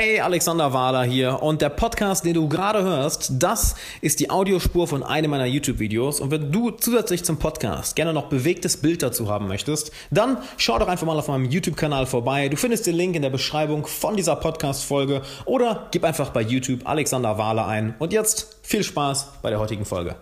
[0.00, 4.86] Hey, Alexander Wahler hier und der Podcast, den du gerade hörst, das ist die Audiospur
[4.86, 9.28] von einem meiner YouTube-Videos und wenn du zusätzlich zum Podcast gerne noch bewegtes Bild dazu
[9.28, 12.48] haben möchtest, dann schau doch einfach mal auf meinem YouTube-Kanal vorbei.
[12.48, 16.82] Du findest den Link in der Beschreibung von dieser Podcast-Folge oder gib einfach bei YouTube
[16.84, 20.14] Alexander Wahler ein und jetzt viel Spaß bei der heutigen Folge.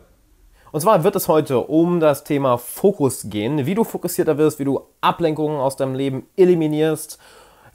[0.72, 4.64] Und zwar wird es heute um das Thema Fokus gehen, wie du fokussierter wirst, wie
[4.64, 7.18] du Ablenkungen aus deinem Leben eliminierst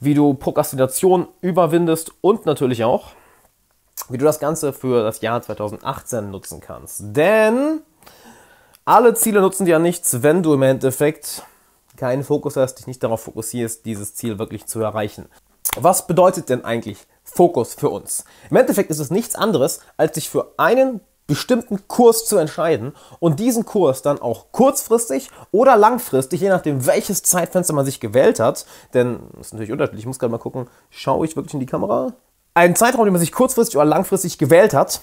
[0.02, 3.10] wie du Prokrastination überwindest und natürlich auch,
[4.08, 7.02] wie du das Ganze für das Jahr 2018 nutzen kannst.
[7.04, 7.82] Denn
[8.84, 11.44] alle Ziele nutzen dir ja nichts, wenn du im Endeffekt
[11.96, 15.26] keinen Fokus hast, dich nicht darauf fokussierst, dieses Ziel wirklich zu erreichen.
[15.76, 18.24] Was bedeutet denn eigentlich Fokus für uns?
[18.50, 23.40] Im Endeffekt ist es nichts anderes, als sich für einen bestimmten Kurs zu entscheiden und
[23.40, 28.66] diesen Kurs dann auch kurzfristig oder langfristig, je nachdem welches Zeitfenster man sich gewählt hat,
[28.94, 31.66] denn das ist natürlich unterschiedlich, ich muss gerade mal gucken, schaue ich wirklich in die
[31.66, 32.12] Kamera?
[32.54, 35.00] Einen Zeitraum, den man sich kurzfristig oder langfristig gewählt hat,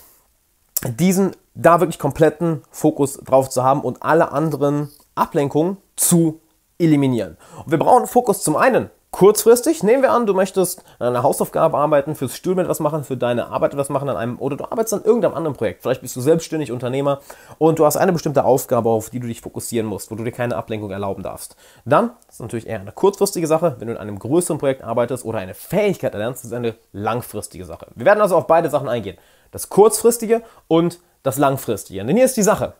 [0.84, 6.41] diesen da wirklich kompletten Fokus drauf zu haben und alle anderen Ablenkungen zu
[6.77, 7.38] eliminieren.
[7.65, 11.77] Und wir brauchen Fokus zum einen Kurzfristig nehmen wir an, du möchtest an einer Hausaufgabe
[11.77, 14.93] arbeiten, fürs Studium etwas machen, für deine Arbeit etwas machen an einem oder du arbeitest
[14.93, 15.82] an irgendeinem anderen Projekt.
[15.82, 17.20] Vielleicht bist du selbstständig Unternehmer
[17.57, 20.32] und du hast eine bestimmte Aufgabe, auf die du dich fokussieren musst, wo du dir
[20.32, 21.55] keine Ablenkung erlauben darfst.
[21.85, 23.76] Dann ist natürlich eher eine kurzfristige Sache.
[23.80, 27.87] Wenn du in einem größeren Projekt arbeitest oder eine Fähigkeit erlernst, ist eine langfristige Sache.
[27.96, 29.18] Wir werden also auf beide Sachen eingehen.
[29.49, 32.05] Das kurzfristige und das langfristige.
[32.05, 32.74] Denn hier ist die Sache.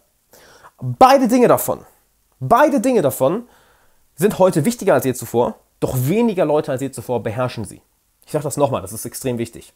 [0.80, 1.82] Beide Dinge davon,
[2.40, 3.50] beide Dinge davon
[4.16, 7.82] sind heute wichtiger als je zuvor doch weniger Leute als je zuvor beherrschen sie.
[8.26, 9.74] Ich sage das nochmal, das ist extrem wichtig.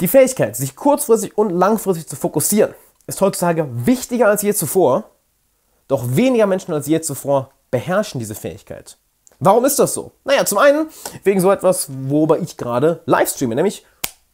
[0.00, 2.74] Die Fähigkeit, sich kurzfristig und langfristig zu fokussieren,
[3.06, 5.10] ist heutzutage wichtiger als je zuvor,
[5.88, 8.96] doch weniger Menschen als je zuvor beherrschen diese Fähigkeit.
[9.40, 10.12] Warum ist das so?
[10.24, 10.88] Naja, zum einen
[11.24, 13.84] wegen so etwas, worüber ich gerade livestreame, nämlich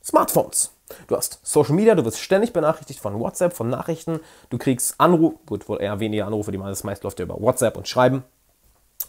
[0.05, 0.73] Smartphones.
[1.09, 5.37] Du hast Social Media, du wirst ständig benachrichtigt von WhatsApp, von Nachrichten, du kriegst Anrufe,
[5.47, 8.25] gut, wohl eher weniger Anrufe, die meist läuft ja über WhatsApp und Schreiben.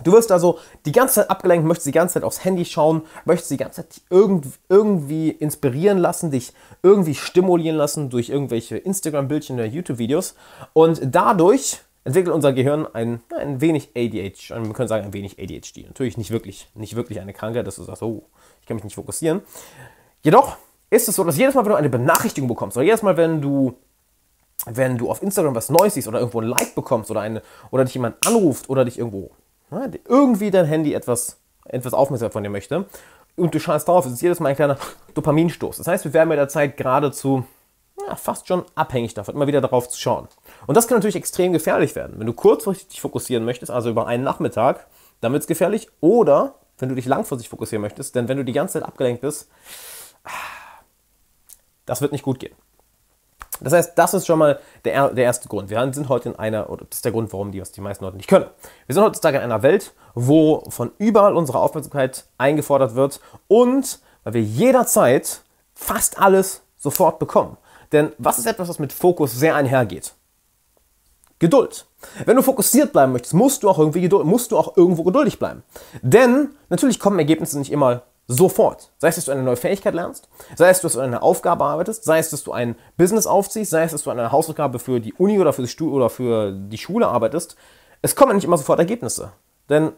[0.04, 3.52] Du wirst also die ganze Zeit abgelenkt, möchtest die ganze Zeit aufs Handy schauen, möchtest
[3.52, 6.54] die ganze Zeit irgendwie inspirieren lassen, dich
[6.84, 10.36] irgendwie stimulieren lassen durch irgendwelche Instagram-Bildchen oder YouTube-Videos.
[10.74, 15.88] Und dadurch entwickelt unser Gehirn ein, ein wenig ADHD, wir können sagen ein wenig ADHD.
[15.88, 18.24] Natürlich nicht wirklich, nicht wirklich eine Krankheit, dass du sagst, oh,
[18.62, 19.42] ich kann mich nicht fokussieren.
[20.22, 20.58] Jedoch
[20.90, 23.42] ist es so, dass jedes Mal, wenn du eine Benachrichtigung bekommst, oder jedes Mal, wenn
[23.42, 23.76] du
[24.66, 27.42] wenn du auf Instagram was Neues siehst oder irgendwo ein Like bekommst oder, eine,
[27.72, 29.32] oder dich jemand anruft oder dich irgendwo
[30.08, 32.86] irgendwie dein Handy etwas, etwas Aufmerksamkeit von dir möchte
[33.38, 34.78] und du schaust drauf, es ist jedes Mal ein kleiner
[35.14, 35.78] Dopaminstoß.
[35.78, 37.46] Das heißt, wir werden mit der Zeit geradezu
[38.08, 40.28] ja, fast schon abhängig davon, immer wieder darauf zu schauen.
[40.66, 42.16] Und das kann natürlich extrem gefährlich werden.
[42.18, 44.88] Wenn du kurzfristig dich fokussieren möchtest, also über einen Nachmittag,
[45.22, 45.88] dann wird es gefährlich.
[46.00, 49.50] Oder wenn du dich langfristig fokussieren möchtest, denn wenn du die ganze Zeit abgelenkt bist,
[51.86, 52.56] das wird nicht gut gehen.
[53.62, 55.70] Das heißt, das ist schon mal der, der erste Grund.
[55.70, 58.04] Wir sind heute in einer, oder das ist der Grund, warum die, was die meisten
[58.04, 58.46] Leute nicht können.
[58.86, 64.34] Wir sind heutzutage in einer Welt, wo von überall unsere Aufmerksamkeit eingefordert wird und weil
[64.34, 65.42] wir jederzeit
[65.74, 67.58] fast alles sofort bekommen.
[67.92, 70.14] Denn was ist etwas, was mit Fokus sehr einhergeht?
[71.40, 71.86] Geduld.
[72.26, 75.40] Wenn du fokussiert bleiben möchtest, musst du auch irgendwie geduld, musst du auch irgendwo geduldig
[75.40, 75.64] bleiben.
[76.02, 78.92] Denn natürlich kommen Ergebnisse nicht immer Sofort.
[78.98, 82.04] Sei es, dass du eine neue Fähigkeit lernst, sei es, dass du eine Aufgabe arbeitest,
[82.04, 85.14] sei es, dass du ein Business aufziehst, sei es, dass du eine Hausaufgabe für die
[85.14, 87.56] Uni oder für, die oder für die Schule arbeitest.
[88.02, 89.32] Es kommen nicht immer sofort Ergebnisse.
[89.70, 89.94] Denn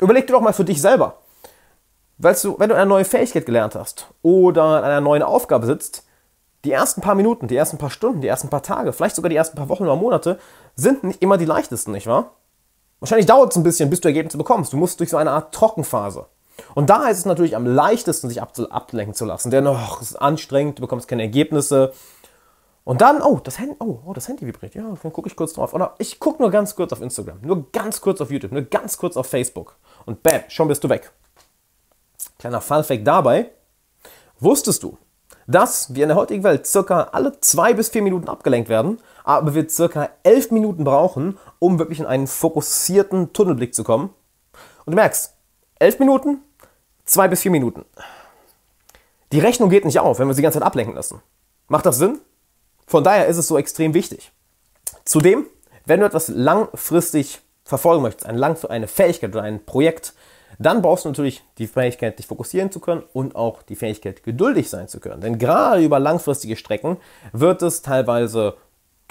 [0.00, 1.18] überleg dir doch mal für dich selber.
[2.16, 6.04] Weil du, wenn du eine neue Fähigkeit gelernt hast oder an einer neuen Aufgabe sitzt,
[6.64, 9.36] die ersten paar Minuten, die ersten paar Stunden, die ersten paar Tage, vielleicht sogar die
[9.36, 10.38] ersten paar Wochen oder Monate
[10.74, 12.30] sind nicht immer die leichtesten, nicht wahr?
[13.00, 14.72] Wahrscheinlich dauert es ein bisschen, bis du Ergebnisse bekommst.
[14.72, 16.26] Du musst durch so eine Art Trockenphase.
[16.74, 19.50] Und da ist es natürlich am leichtesten, sich ablenken zu lassen.
[19.50, 21.92] Denn, oh, es ist anstrengend, du bekommst keine Ergebnisse.
[22.84, 24.74] Und dann, oh, das Handy, oh, oh, das Handy vibriert.
[24.74, 25.72] Ja, dann gucke ich kurz drauf.
[25.72, 28.98] Oder ich gucke nur ganz kurz auf Instagram, nur ganz kurz auf YouTube, nur ganz
[28.98, 29.76] kurz auf Facebook.
[30.04, 31.10] Und bam, schon bist du weg.
[32.38, 33.50] Kleiner Funfact dabei.
[34.38, 34.98] Wusstest du,
[35.46, 39.54] dass wir in der heutigen Welt circa alle zwei bis vier Minuten abgelenkt werden, aber
[39.54, 44.10] wir circa elf Minuten brauchen, um wirklich in einen fokussierten Tunnelblick zu kommen?
[44.84, 45.34] Und du merkst,
[45.78, 46.42] elf Minuten,
[47.04, 47.84] zwei bis vier Minuten.
[49.32, 51.20] Die Rechnung geht nicht auf, wenn wir sie die ganze Zeit ablenken lassen.
[51.68, 52.20] Macht das Sinn?
[52.86, 54.30] Von daher ist es so extrem wichtig.
[55.04, 55.46] Zudem,
[55.86, 60.14] wenn du etwas langfristig verfolgen möchtest, eine, lang, eine Fähigkeit oder ein Projekt,
[60.58, 64.70] dann brauchst du natürlich die Fähigkeit, dich fokussieren zu können und auch die Fähigkeit, geduldig
[64.70, 65.20] sein zu können.
[65.20, 66.98] Denn gerade über langfristige Strecken
[67.32, 68.56] wird es teilweise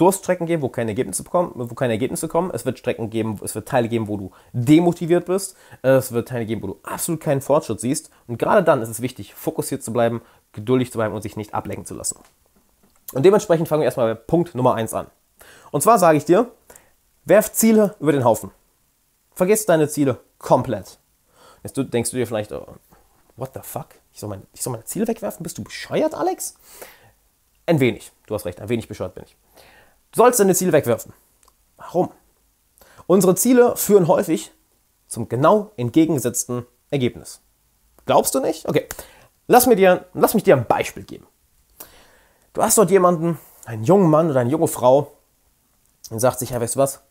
[0.04, 2.52] Durststrecken geben, wo keine Ergebnisse kommen, wo keine Ergebnisse kommen.
[2.54, 5.56] Es wird Strecken geben, es wird Teile geben, wo du demotiviert bist.
[5.82, 8.10] Es wird Teile geben, wo du absolut keinen Fortschritt siehst.
[8.28, 10.22] Und gerade dann ist es wichtig, fokussiert zu bleiben,
[10.52, 12.20] geduldig zu bleiben und sich nicht ablenken zu lassen.
[13.14, 15.08] Und dementsprechend fangen wir erstmal bei Punkt Nummer 1 an.
[15.72, 16.52] Und zwar sage ich dir,
[17.24, 18.52] werf Ziele über den Haufen.
[19.34, 21.00] Vergiss deine Ziele komplett.
[21.64, 22.76] Jetzt denkst du dir vielleicht, oh,
[23.38, 23.88] what the fuck?
[24.12, 25.44] Ich soll, mein, ich soll meine Ziele wegwerfen?
[25.44, 26.56] Bist du bescheuert, Alex?
[27.66, 28.12] Ein wenig.
[28.28, 29.38] Du hast recht, ein wenig bescheuert bin ich.
[30.14, 31.12] Du sollst deine Ziele wegwerfen.
[31.78, 32.12] Warum?
[33.08, 34.52] Unsere Ziele führen häufig
[35.08, 37.42] zum genau entgegengesetzten Ergebnis.
[38.06, 38.70] Glaubst du nicht?
[38.70, 38.88] Okay.
[39.48, 41.28] Lass, mir dir, lass mich dir ein Beispiel geben.
[42.54, 45.12] Du hast dort jemanden, einen jungen Mann oder eine junge Frau,
[46.10, 47.02] und sagt sich, ja, weißt du was?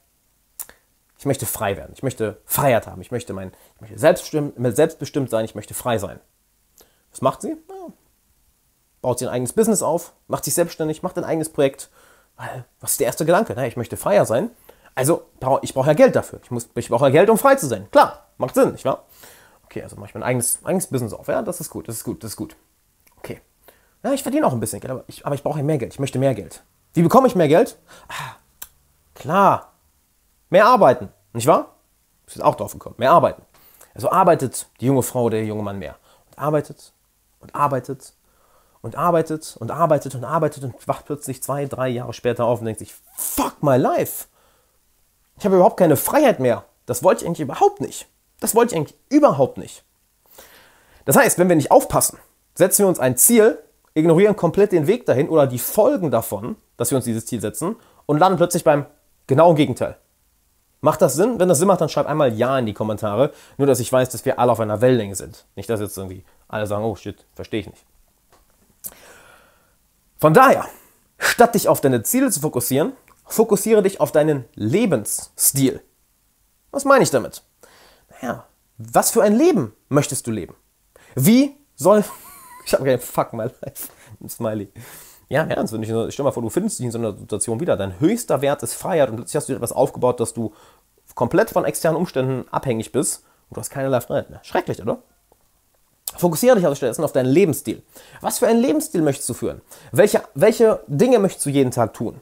[1.18, 1.92] Ich möchte frei werden.
[1.94, 3.00] Ich möchte Freiheit haben.
[3.00, 5.44] Ich möchte, mein, ich möchte selbstbestimmt, selbstbestimmt sein.
[5.44, 6.20] Ich möchte frei sein.
[7.10, 7.56] Was macht sie?
[7.68, 7.92] Ja,
[9.02, 11.90] baut sie ein eigenes Business auf, macht sich selbstständig, macht ein eigenes Projekt.
[12.80, 13.52] Was ist der erste Gedanke?
[13.56, 14.50] Na, ich möchte freier sein.
[14.94, 15.22] Also,
[15.62, 16.40] ich brauche ja Geld dafür.
[16.42, 17.90] Ich, ich brauche ja Geld, um frei zu sein.
[17.90, 19.04] Klar, macht Sinn, nicht wahr?
[19.64, 21.28] Okay, also mache ich mein eigenes, eigenes Business auf.
[21.28, 22.56] Ja, das ist gut, das ist gut, das ist gut.
[23.18, 23.40] Okay.
[24.02, 25.94] Ja, ich verdiene auch ein bisschen Geld, aber ich, aber ich brauche ja mehr Geld.
[25.94, 26.62] Ich möchte mehr Geld.
[26.92, 27.78] Wie bekomme ich mehr Geld?
[28.08, 28.36] Ah,
[29.14, 29.72] klar.
[30.50, 31.76] Mehr arbeiten, nicht wahr?
[32.26, 32.96] Ist auch drauf gekommen.
[32.98, 33.42] Mehr arbeiten.
[33.94, 35.96] Also arbeitet die junge Frau, der junge Mann mehr.
[36.26, 36.92] Und arbeitet
[37.40, 38.12] und arbeitet
[38.82, 42.66] und arbeitet und arbeitet und arbeitet und wacht plötzlich zwei, drei Jahre später auf und
[42.66, 44.26] denkt sich, fuck my life.
[45.38, 46.64] Ich habe überhaupt keine Freiheit mehr.
[46.86, 48.06] Das wollte ich eigentlich überhaupt nicht.
[48.40, 49.84] Das wollte ich eigentlich überhaupt nicht.
[51.04, 52.18] Das heißt, wenn wir nicht aufpassen,
[52.54, 53.58] setzen wir uns ein Ziel,
[53.94, 57.76] ignorieren komplett den Weg dahin oder die Folgen davon, dass wir uns dieses Ziel setzen
[58.06, 58.86] und landen plötzlich beim
[59.26, 59.96] genauen Gegenteil.
[60.80, 61.38] Macht das Sinn?
[61.38, 63.30] Wenn das Sinn macht, dann schreib einmal Ja in die Kommentare.
[63.56, 65.44] Nur, dass ich weiß, dass wir alle auf einer Wellenlänge sind.
[65.54, 67.84] Nicht, dass jetzt irgendwie alle sagen, oh shit, verstehe ich nicht.
[70.22, 70.68] Von daher,
[71.18, 72.92] statt dich auf deine Ziele zu fokussieren,
[73.26, 75.82] fokussiere dich auf deinen Lebensstil.
[76.70, 77.42] Was meine ich damit?
[78.08, 78.46] Naja,
[78.78, 80.54] was für ein Leben möchtest du leben?
[81.16, 82.04] Wie soll.
[82.64, 83.88] Ich habe keinen Fuck my life.
[84.20, 84.68] Ein Smiley.
[85.28, 87.76] Ja, ernst, wenn ich, stell mal vor, du findest dich in so einer Situation wieder.
[87.76, 90.54] Dein höchster Wert ist Freiheit und plötzlich hast du etwas aufgebaut, dass du
[91.16, 94.38] komplett von externen Umständen abhängig bist und du hast keinerlei Freiheit mehr.
[94.44, 95.02] Schrecklich, oder?
[96.16, 97.82] Fokussiere dich also stattdessen auf deinen Lebensstil.
[98.20, 99.60] Was für einen Lebensstil möchtest du führen?
[99.92, 102.20] Welche, welche Dinge möchtest du jeden Tag tun?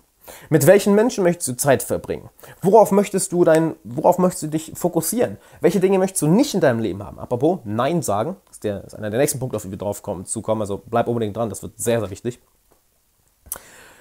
[0.48, 2.30] Mit welchen Menschen möchtest du Zeit verbringen?
[2.62, 5.38] Worauf möchtest du dein, worauf möchtest du dich fokussieren?
[5.60, 7.18] Welche Dinge möchtest du nicht in deinem Leben haben?
[7.18, 10.26] Apropos, Nein sagen, ist, der, ist einer der nächsten Punkte, auf die wir drauf kommen,
[10.26, 10.60] zukommen.
[10.60, 12.40] Also bleib unbedingt dran, das wird sehr, sehr wichtig.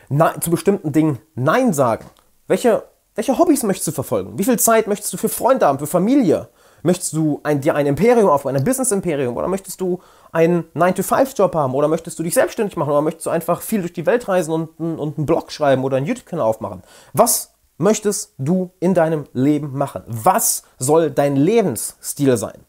[0.09, 2.05] Nein, zu bestimmten Dingen Nein sagen.
[2.47, 2.83] Welche,
[3.15, 4.37] welche Hobbys möchtest du verfolgen?
[4.37, 6.49] Wie viel Zeit möchtest du für Freunde haben, für Familie?
[6.83, 9.35] Möchtest du ein, dir ein Imperium aufbauen, ein Business-Imperium?
[9.35, 9.99] Oder möchtest du
[10.31, 11.75] einen 9-to-5-Job haben?
[11.75, 12.91] Oder möchtest du dich selbstständig machen?
[12.91, 15.97] Oder möchtest du einfach viel durch die Welt reisen und, und einen Blog schreiben oder
[15.97, 16.83] einen YouTube-Kanal aufmachen?
[17.13, 20.03] Was möchtest du in deinem Leben machen?
[20.07, 22.65] Was soll dein Lebensstil sein?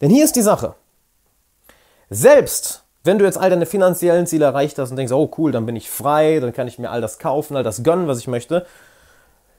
[0.00, 0.74] Denn hier ist die Sache.
[2.10, 5.66] Selbst wenn du jetzt all deine finanziellen Ziele erreicht hast und denkst, oh cool, dann
[5.66, 8.28] bin ich frei, dann kann ich mir all das kaufen, all das gönnen, was ich
[8.28, 8.64] möchte.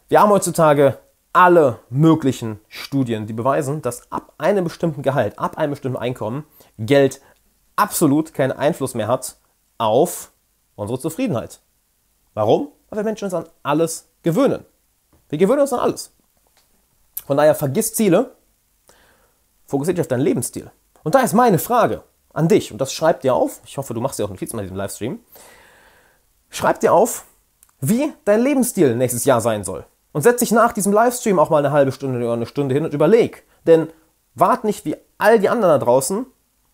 [0.08, 0.98] Wir haben heutzutage
[1.34, 6.46] alle möglichen Studien, die beweisen, dass ab einem bestimmten Gehalt, ab einem bestimmten Einkommen
[6.78, 7.22] Geld
[7.76, 9.36] absolut keinen Einfluss mehr hat
[9.80, 10.32] auf
[10.76, 11.60] unsere Zufriedenheit.
[12.36, 12.72] Warum?
[12.90, 14.66] Weil wir Menschen uns an alles gewöhnen.
[15.30, 16.12] Wir gewöhnen uns an alles.
[17.26, 18.36] Von daher vergiss Ziele,
[19.66, 20.70] fokussiere dich auf deinen Lebensstil.
[21.04, 22.04] Und da ist meine Frage
[22.34, 24.64] an dich, und das schreib dir auf, ich hoffe, du machst dir auch Notizen bei
[24.64, 25.20] diesem Livestream,
[26.50, 27.26] schreib dir auf,
[27.80, 29.86] wie dein Lebensstil nächstes Jahr sein soll.
[30.14, 32.86] Und setz dich nach diesem Livestream auch mal eine halbe Stunde oder eine Stunde hin
[32.86, 33.44] und überleg.
[33.68, 33.90] Denn
[34.36, 36.26] wart nicht wie all die anderen da draußen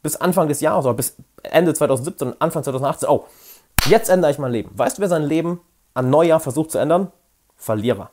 [0.03, 3.10] bis Anfang des Jahres oder bis Ende 2017 und Anfang 2018.
[3.10, 3.25] Oh,
[3.88, 4.72] jetzt ändere ich mein Leben.
[4.77, 5.62] Weißt du, wer sein Leben
[5.93, 7.12] an Neujahr versucht zu ändern?
[7.55, 8.12] Verlierer.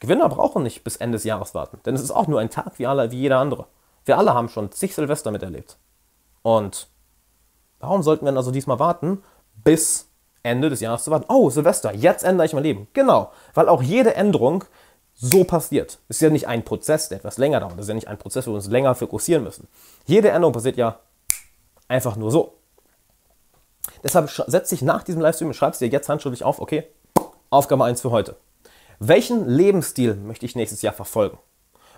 [0.00, 2.78] Gewinner brauchen nicht bis Ende des Jahres warten, denn es ist auch nur ein Tag
[2.78, 3.66] wie, alle, wie jeder andere.
[4.04, 5.78] Wir alle haben schon zig Silvester miterlebt.
[6.42, 6.88] Und
[7.78, 9.22] warum sollten wir also diesmal warten,
[9.62, 10.08] bis
[10.42, 11.26] Ende des Jahres zu warten.
[11.28, 12.88] Oh, Silvester, jetzt ändere ich mein Leben.
[12.92, 14.64] Genau, weil auch jede Änderung
[15.14, 15.98] so passiert.
[16.08, 17.74] Ist ja nicht ein Prozess, der etwas länger dauert.
[17.74, 19.68] Das ist ja nicht ein Prozess, wo wir uns länger fokussieren müssen.
[20.06, 20.98] Jede Änderung passiert ja
[21.88, 22.54] einfach nur so.
[24.02, 26.84] Deshalb setz dich nach diesem Livestream und schreibst dir jetzt handschriftlich auf, okay,
[27.50, 28.36] Aufgabe 1 für heute.
[28.98, 31.38] Welchen Lebensstil möchte ich nächstes Jahr verfolgen?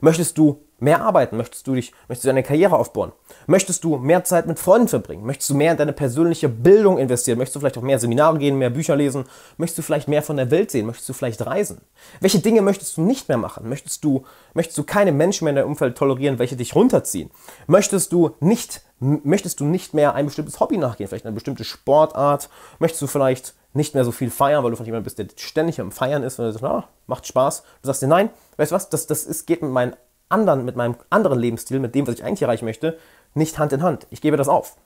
[0.01, 1.37] Möchtest du mehr arbeiten?
[1.37, 3.13] Möchtest du dich, möchtest du deine Karriere aufbauen?
[3.47, 5.25] Möchtest du mehr Zeit mit Freunden verbringen?
[5.25, 7.39] Möchtest du mehr in deine persönliche Bildung investieren?
[7.39, 9.25] Möchtest du vielleicht auch mehr Seminare gehen, mehr Bücher lesen?
[9.57, 10.87] Möchtest du vielleicht mehr von der Welt sehen?
[10.87, 11.81] Möchtest du vielleicht reisen?
[12.21, 13.69] Welche Dinge möchtest du nicht mehr machen?
[13.69, 17.31] Möchtest du, möchtest du keine Menschen mehr in deinem Umfeld tolerieren, welche dich runterziehen?
[17.67, 21.09] Möchtest du nicht, möchtest du nicht mehr ein bestimmtes Hobby nachgehen?
[21.09, 22.49] Vielleicht eine bestimmte Sportart?
[22.79, 25.81] Möchtest du vielleicht nicht mehr so viel feiern, weil du von jemandem bist, der ständig
[25.81, 27.63] am Feiern ist und du sagst, ah, macht Spaß.
[27.83, 29.97] Du sagst dir, nein, weißt du was, das, das ist, geht mit, meinen
[30.29, 32.99] anderen, mit meinem anderen Lebensstil, mit dem, was ich eigentlich erreichen möchte,
[33.35, 34.07] nicht Hand in Hand.
[34.11, 34.77] Ich gebe das auf.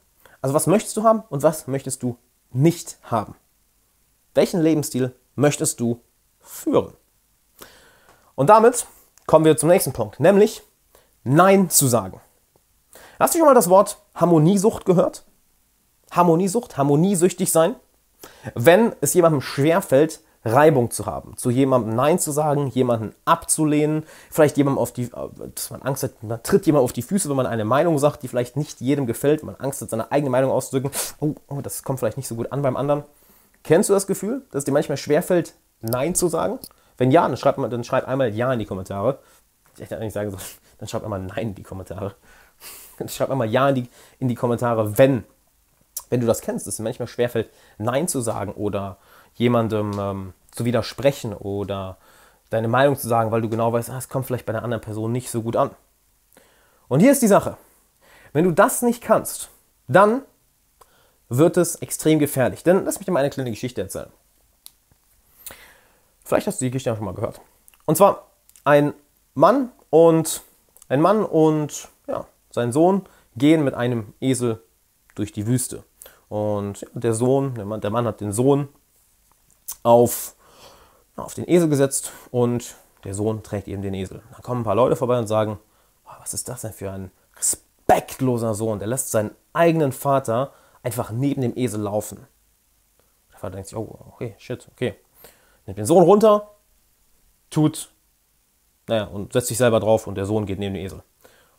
[0.41, 2.17] Also was möchtest du haben und was möchtest du
[2.51, 3.35] nicht haben?
[4.35, 6.01] Welchen Lebensstil möchtest du
[6.41, 6.95] führen?
[8.35, 8.87] Und damit
[9.27, 10.63] kommen wir zum nächsten Punkt, nämlich
[11.25, 12.21] Nein zu sagen.
[13.19, 15.25] Hast du schon mal das Wort Harmoniesucht gehört?
[16.11, 17.77] Harmoniesucht, harmoniesüchtig sein?
[18.55, 24.57] Wenn es jemandem schwerfällt, Reibung zu haben, zu jemandem Nein zu sagen, jemanden abzulehnen, vielleicht
[24.57, 25.11] jemandem auf die,
[25.55, 28.23] dass man Angst hat, man tritt jemand auf die Füße, wenn man eine Meinung sagt,
[28.23, 31.83] die vielleicht nicht jedem gefällt, man Angst hat, seine eigene Meinung auszudrücken, oh, oh, das
[31.83, 33.05] kommt vielleicht nicht so gut an beim anderen.
[33.65, 36.59] Kennst du das Gefühl, dass dir manchmal schwerfällt, Nein zu sagen?
[36.97, 39.19] Wenn ja, dann schreib, dann schreib einmal Ja in die Kommentare.
[39.75, 40.43] Ich hätte eigentlich sagen sollen,
[40.79, 42.15] dann schreib einmal Nein in die Kommentare.
[42.99, 45.25] Dann schreib einmal Ja in die, in die Kommentare, wenn,
[46.11, 48.99] wenn du das kennst, dass es manchmal schwerfällt, Nein zu sagen oder
[49.35, 51.99] jemandem ähm, zu widersprechen oder
[52.51, 54.81] deine Meinung zu sagen, weil du genau weißt, ah, es kommt vielleicht bei der anderen
[54.81, 55.71] Person nicht so gut an.
[56.89, 57.57] Und hier ist die Sache.
[58.33, 59.51] Wenn du das nicht kannst,
[59.87, 60.23] dann
[61.29, 62.63] wird es extrem gefährlich.
[62.63, 64.11] Denn lass mich dir mal eine kleine Geschichte erzählen.
[66.25, 67.41] Vielleicht hast du die Geschichte schon mal gehört.
[67.87, 68.31] Und zwar
[68.65, 68.93] ein
[69.35, 70.43] Mann und
[70.89, 74.63] ein Mann und ja, sein Sohn gehen mit einem Esel
[75.15, 75.85] durch die Wüste.
[76.29, 78.69] Und der Sohn, der Mann, der Mann hat den Sohn
[79.83, 80.35] auf,
[81.17, 84.23] auf den Esel gesetzt und der Sohn trägt eben den Esel.
[84.33, 85.59] Dann kommen ein paar Leute vorbei und sagen,
[86.07, 88.79] oh, was ist das denn für ein respektloser Sohn?
[88.79, 92.27] Der lässt seinen eigenen Vater einfach neben dem Esel laufen.
[93.33, 94.97] Der Vater denkt sich, oh, okay, shit, okay
[95.69, 96.51] nimmt den Sohn runter,
[97.51, 97.91] tut,
[98.89, 101.03] naja, und setzt sich selber drauf und der Sohn geht neben den Esel.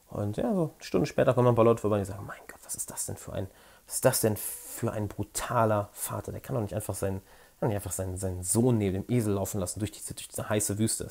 [0.09, 2.59] Und ja, so eine Stunde später kommen ein paar Leute vorbei und sagen, mein Gott,
[2.63, 3.47] was ist das denn für ein,
[3.89, 6.31] was ist das denn für ein brutaler Vater?
[6.31, 7.24] Der kann doch nicht einfach seinen,
[7.60, 10.77] nicht einfach seinen, seinen Sohn neben dem Esel laufen lassen durch diese, durch diese heiße
[10.77, 11.10] Wüste.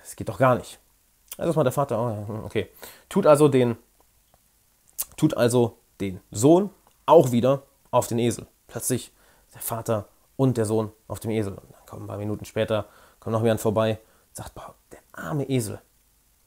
[0.00, 0.78] Das geht doch gar nicht.
[1.36, 2.70] Also ist mal der Vater, oh, okay.
[3.10, 3.76] Tut also den,
[5.18, 6.70] tut also den Sohn
[7.04, 8.46] auch wieder auf den Esel.
[8.66, 9.12] Plötzlich
[9.52, 11.52] der Vater und der Sohn auf dem Esel.
[11.52, 12.86] Und dann kommen ein paar Minuten später,
[13.20, 13.98] kommt noch jemand vorbei,
[14.32, 15.82] sagt, boah, der arme Esel,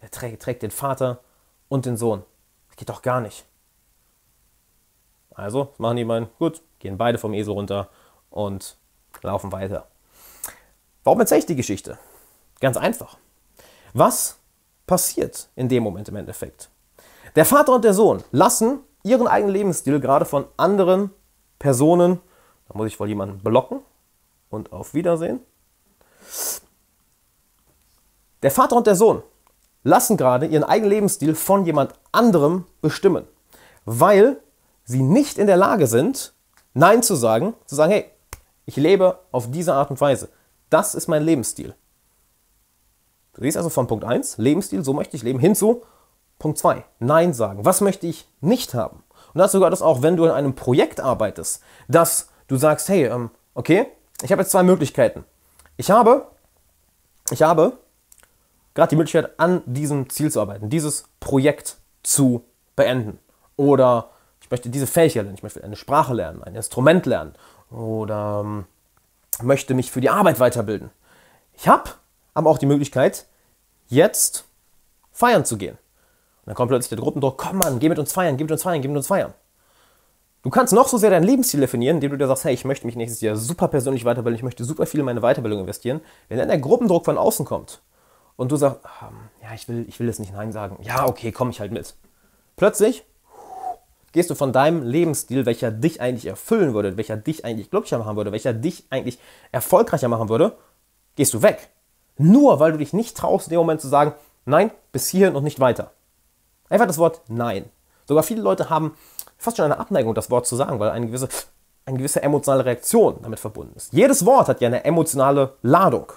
[0.01, 1.19] der trägt, trägt den Vater
[1.69, 2.23] und den Sohn.
[2.69, 3.45] Das geht doch gar nicht.
[5.35, 6.29] Also, machen die beiden?
[6.39, 7.89] Gut, gehen beide vom Esel runter
[8.29, 8.77] und
[9.21, 9.87] laufen weiter.
[11.03, 11.97] Warum erzähle ich die Geschichte?
[12.59, 13.17] Ganz einfach.
[13.93, 14.37] Was
[14.87, 16.69] passiert in dem Moment im Endeffekt?
[17.35, 21.11] Der Vater und der Sohn lassen ihren eigenen Lebensstil gerade von anderen
[21.59, 22.19] Personen
[22.67, 23.81] da muss ich wohl jemanden blocken
[24.49, 25.41] und auf Wiedersehen.
[28.41, 29.23] Der Vater und der Sohn
[29.83, 33.27] lassen gerade ihren eigenen Lebensstil von jemand anderem bestimmen,
[33.85, 34.37] weil
[34.93, 36.33] sie nicht in der Lage sind,
[36.73, 38.05] Nein zu sagen, zu sagen, hey,
[38.65, 40.29] ich lebe auf diese Art und Weise.
[40.69, 41.75] Das ist mein Lebensstil.
[43.33, 45.83] Du siehst also von Punkt 1, Lebensstil, so möchte ich leben, hin zu
[46.39, 47.65] Punkt 2, Nein sagen.
[47.65, 49.03] Was möchte ich nicht haben?
[49.33, 53.05] Und dazu gehört es auch, wenn du in einem Projekt arbeitest, das du sagst, hey,
[53.05, 53.87] ähm, okay,
[54.21, 55.25] ich habe jetzt zwei Möglichkeiten.
[55.77, 56.27] Ich habe,
[57.31, 57.77] ich habe
[58.75, 62.45] gerade die Möglichkeit, an diesem Ziel zu arbeiten, dieses Projekt zu
[62.75, 63.19] beenden.
[63.55, 64.09] Oder
[64.43, 67.33] ich möchte diese Fähigkeit lernen, ich möchte eine Sprache lernen, ein Instrument lernen
[67.71, 68.65] oder ähm,
[69.41, 70.89] möchte mich für die Arbeit weiterbilden.
[71.53, 71.91] Ich habe
[72.33, 73.25] aber auch die Möglichkeit,
[73.87, 74.43] jetzt
[75.13, 75.77] feiern zu gehen.
[75.77, 78.63] Und dann kommt plötzlich der Gruppendruck, komm Mann, geh mit uns feiern, geh mit uns
[78.63, 79.33] feiern, geh mit uns feiern.
[80.41, 82.85] Du kannst noch so sehr dein Lebensstil definieren, indem du dir sagst, hey, ich möchte
[82.85, 86.01] mich nächstes Jahr super persönlich weiterbilden, ich möchte super viel in meine Weiterbildung investieren.
[86.27, 87.81] Wenn dann der Gruppendruck von außen kommt
[88.35, 91.31] und du sagst, ähm, ja, ich will, ich will jetzt nicht Nein sagen, ja, okay,
[91.31, 91.95] komm ich halt mit.
[92.57, 93.05] Plötzlich
[94.13, 98.15] gehst du von deinem Lebensstil, welcher dich eigentlich erfüllen würde, welcher dich eigentlich glücklicher machen
[98.15, 99.19] würde, welcher dich eigentlich
[99.51, 100.55] erfolgreicher machen würde,
[101.15, 101.69] gehst du weg.
[102.17, 104.13] Nur weil du dich nicht traust, in dem Moment zu sagen,
[104.45, 105.91] nein, bis hierhin und nicht weiter.
[106.69, 107.69] Einfach das Wort Nein.
[108.05, 108.95] Sogar viele Leute haben
[109.37, 111.29] fast schon eine Abneigung, das Wort zu sagen, weil eine gewisse,
[111.85, 113.93] eine gewisse emotionale Reaktion damit verbunden ist.
[113.93, 116.11] Jedes Wort hat ja eine emotionale Ladung.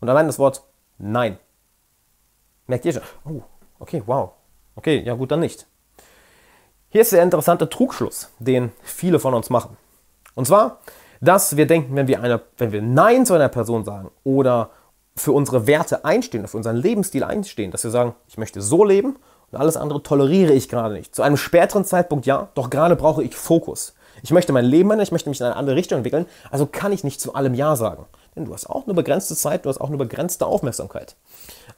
[0.00, 0.62] Und allein das Wort
[0.98, 1.38] Nein.
[2.66, 3.02] Merkt ihr schon?
[3.24, 3.42] Oh,
[3.80, 4.30] okay, wow.
[4.76, 5.66] Okay, ja gut, dann nicht.
[6.92, 9.78] Hier ist der interessante Trugschluss, den viele von uns machen.
[10.34, 10.80] Und zwar,
[11.22, 14.68] dass wir denken, wenn wir, eine, wenn wir Nein zu einer Person sagen oder
[15.16, 19.16] für unsere Werte einstehen, für unseren Lebensstil einstehen, dass wir sagen, ich möchte so leben
[19.50, 21.14] und alles andere toleriere ich gerade nicht.
[21.14, 23.94] Zu einem späteren Zeitpunkt ja, doch gerade brauche ich Fokus.
[24.22, 26.92] Ich möchte mein Leben ändern, ich möchte mich in eine andere Richtung entwickeln, also kann
[26.92, 28.04] ich nicht zu allem Ja sagen.
[28.36, 31.16] Denn du hast auch nur begrenzte Zeit, du hast auch nur begrenzte Aufmerksamkeit.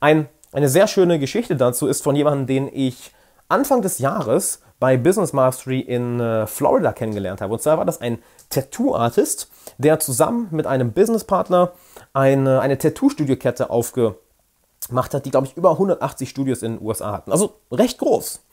[0.00, 3.12] Ein, eine sehr schöne Geschichte dazu ist von jemandem, den ich
[3.46, 7.54] Anfang des Jahres bei Business Mastery in äh, Florida kennengelernt habe.
[7.54, 8.18] Und zwar war das ein
[8.50, 9.48] Tattoo-Artist,
[9.78, 11.72] der zusammen mit einem Businesspartner
[12.12, 17.32] eine, eine Tattoo-Studio-Kette aufgemacht hat, die, glaube ich, über 180 Studios in den USA hatten.
[17.32, 18.44] Also recht groß.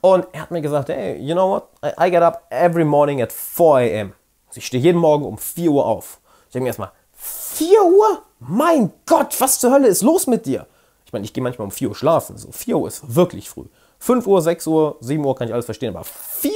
[0.00, 1.68] Und er hat mir gesagt, hey, you know what?
[1.84, 4.12] I, I get up every morning at 4 a.m.
[4.48, 6.18] Also ich stehe jeden Morgen um 4 Uhr auf.
[6.48, 8.22] Ich denke mir erstmal, 4 Uhr?
[8.40, 10.66] Mein Gott, was zur Hölle ist los mit dir?
[11.04, 12.36] Ich meine, ich gehe manchmal um 4 Uhr schlafen.
[12.36, 13.66] So 4 Uhr ist wirklich früh.
[13.98, 16.52] 5 Uhr, 6 Uhr, 7 Uhr kann ich alles verstehen, aber 4?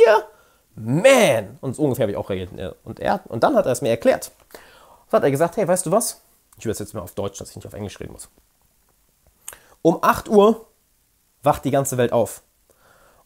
[0.75, 1.59] Man!
[1.61, 2.76] Und so ungefähr habe ich auch reagiert.
[2.85, 4.30] Und, er, und dann hat er es mir erklärt.
[5.06, 6.23] Und hat er gesagt, hey, weißt du was?
[6.59, 8.28] Ich jetzt mal auf Deutsch, dass ich nicht auf Englisch reden muss.
[9.82, 10.66] Um 8 Uhr
[11.42, 12.42] wacht die ganze Welt auf.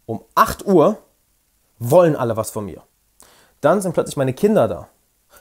[0.06, 0.98] Um 8 Uhr
[1.78, 2.82] wollen alle was von mir.
[3.60, 4.88] Dann sind plötzlich meine Kinder da.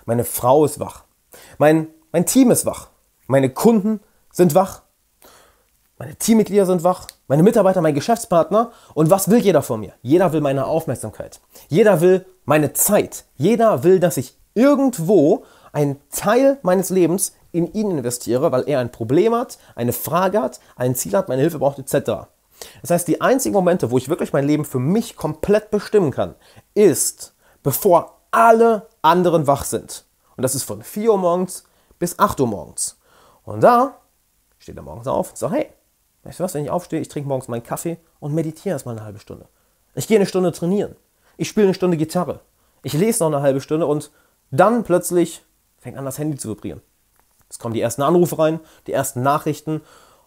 [0.05, 1.03] Meine Frau ist wach.
[1.57, 2.87] Mein, mein Team ist wach.
[3.27, 3.99] Meine Kunden
[4.31, 4.81] sind wach.
[5.97, 7.07] Meine Teammitglieder sind wach.
[7.33, 8.69] Meine Mitarbeiter, mein Geschäftspartner.
[8.93, 9.93] Und was will jeder von mir?
[10.03, 11.39] Jeder will meine Aufmerksamkeit.
[11.67, 13.25] Jeder will meine Zeit.
[13.37, 18.91] Jeder will, dass ich irgendwo einen Teil meines Lebens in ihn investiere, weil er ein
[18.91, 22.27] Problem hat, eine Frage hat, ein Ziel hat, meine Hilfe braucht etc.
[22.83, 26.35] Das heißt, die einzigen Momente, wo ich wirklich mein Leben für mich komplett bestimmen kann,
[26.75, 30.05] ist, bevor alle anderen wach sind.
[30.37, 31.63] Und das ist von 4 Uhr morgens
[31.97, 32.99] bis 8 Uhr morgens.
[33.43, 33.95] Und da
[34.59, 35.71] steht er morgens auf und sagt, hey,
[36.23, 39.05] weißt du was, wenn ich aufstehe, ich trinke morgens meinen Kaffee und meditiere erstmal eine
[39.05, 39.47] halbe Stunde.
[39.95, 40.95] Ich gehe eine Stunde trainieren.
[41.37, 42.39] Ich spiele eine Stunde Gitarre.
[42.81, 44.11] Ich lese noch eine halbe Stunde und
[44.51, 45.43] dann plötzlich
[45.77, 46.81] fängt an, das Handy zu vibrieren.
[47.49, 49.81] Es kommen die ersten Anrufe rein, die ersten Nachrichten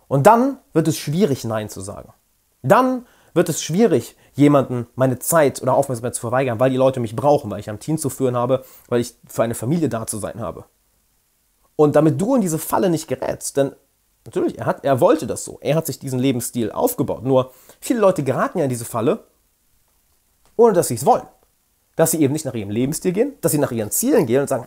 [0.09, 2.13] und dann wird es schwierig, Nein zu sagen.
[2.63, 7.17] Dann wird es schwierig, jemanden meine Zeit oder Aufmerksamkeit zu verweigern, weil die Leute mich
[7.17, 10.19] brauchen, weil ich ein Team zu führen habe, weil ich für eine Familie da zu
[10.19, 10.65] sein habe.
[11.77, 13.73] Und damit du in diese Falle nicht gerätst, denn
[14.27, 17.25] natürlich, er, hat, er wollte das so, er hat sich diesen Lebensstil aufgebaut.
[17.25, 19.25] Nur viele Leute geraten ja in diese Falle,
[20.57, 21.27] ohne dass sie es wollen.
[21.97, 24.49] Dass sie eben nicht nach ihrem Lebensstil gehen, dass sie nach ihren Zielen gehen und
[24.49, 24.67] sagen,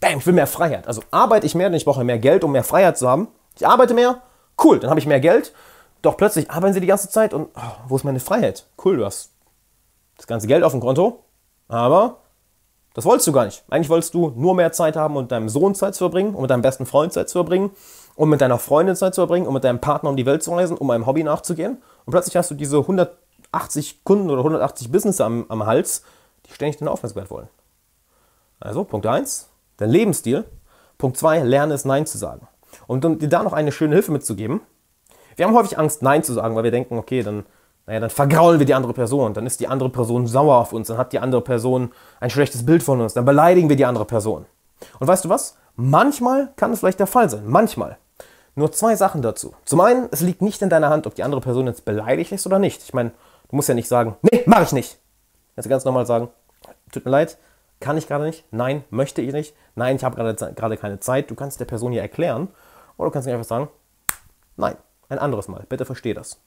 [0.00, 0.88] damn, ich will mehr Freiheit.
[0.88, 3.28] Also arbeite ich mehr, denn ich brauche mehr Geld, um mehr Freiheit zu haben.
[3.56, 4.22] Ich arbeite mehr,
[4.62, 5.52] cool, dann habe ich mehr Geld
[6.04, 8.66] doch plötzlich arbeiten sie die ganze Zeit und oh, wo ist meine Freiheit?
[8.84, 9.32] Cool, du hast
[10.16, 11.24] das ganze Geld auf dem Konto,
[11.66, 12.18] aber
[12.92, 13.64] das wolltest du gar nicht.
[13.70, 16.50] Eigentlich wolltest du nur mehr Zeit haben, mit deinem Sohn Zeit zu verbringen, um mit
[16.50, 17.70] deinem besten Freund Zeit zu verbringen,
[18.16, 20.52] um mit deiner Freundin Zeit zu verbringen, um mit deinem Partner um die Welt zu
[20.52, 21.82] reisen, um einem Hobby nachzugehen.
[22.04, 26.02] Und plötzlich hast du diese 180 Kunden oder 180 Business am, am Hals,
[26.46, 27.48] die ständig deine Aufmerksamkeit wollen.
[28.60, 30.44] Also, Punkt 1, dein Lebensstil.
[30.98, 32.46] Punkt 2, lerne es Nein zu sagen.
[32.86, 34.60] Und um dir da noch eine schöne Hilfe mitzugeben,
[35.36, 37.44] wir haben häufig Angst, Nein zu sagen, weil wir denken, okay, dann,
[37.86, 40.88] naja, dann vergraulen wir die andere Person, dann ist die andere Person sauer auf uns,
[40.88, 44.04] dann hat die andere Person ein schlechtes Bild von uns, dann beleidigen wir die andere
[44.04, 44.46] Person.
[45.00, 45.56] Und weißt du was?
[45.76, 47.98] Manchmal kann es vielleicht der Fall sein, manchmal.
[48.56, 49.54] Nur zwei Sachen dazu.
[49.64, 52.46] Zum einen, es liegt nicht in deiner Hand, ob die andere Person jetzt beleidigt ist
[52.46, 52.82] oder nicht.
[52.82, 53.10] Ich meine,
[53.48, 54.98] du musst ja nicht sagen, nee, mach ich nicht.
[55.54, 56.28] Kannst ganz normal sagen,
[56.92, 57.36] tut mir leid,
[57.80, 61.30] kann ich gerade nicht, nein, möchte ich nicht, nein, ich habe gerade keine Zeit.
[61.30, 62.48] Du kannst der Person hier erklären
[62.96, 63.68] oder du kannst nicht einfach sagen,
[64.56, 64.76] nein,
[65.08, 65.64] ein anderes Mal.
[65.68, 66.40] Bitte versteh das.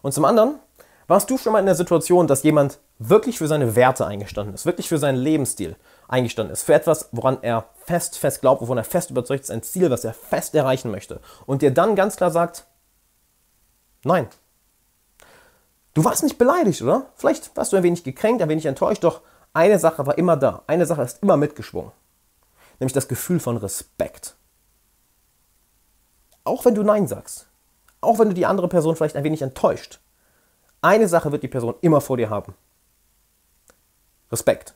[0.00, 0.58] Und zum anderen,
[1.06, 4.66] warst du schon mal in der Situation, dass jemand wirklich für seine Werte eingestanden ist,
[4.66, 5.76] wirklich für seinen Lebensstil
[6.12, 9.62] eingestanden ist, für etwas, woran er fest, fest glaubt, wovon er fest überzeugt ist, ein
[9.62, 12.66] Ziel, was er fest erreichen möchte und dir dann ganz klar sagt,
[14.04, 14.28] nein.
[15.94, 17.06] Du warst nicht beleidigt, oder?
[17.16, 19.22] Vielleicht warst du ein wenig gekränkt, ein wenig enttäuscht, doch
[19.54, 21.92] eine Sache war immer da, eine Sache ist immer mitgeschwungen,
[22.78, 24.36] nämlich das Gefühl von Respekt.
[26.44, 27.46] Auch wenn du Nein sagst,
[28.00, 30.00] auch wenn du die andere Person vielleicht ein wenig enttäuscht,
[30.82, 32.54] eine Sache wird die Person immer vor dir haben.
[34.30, 34.74] Respekt.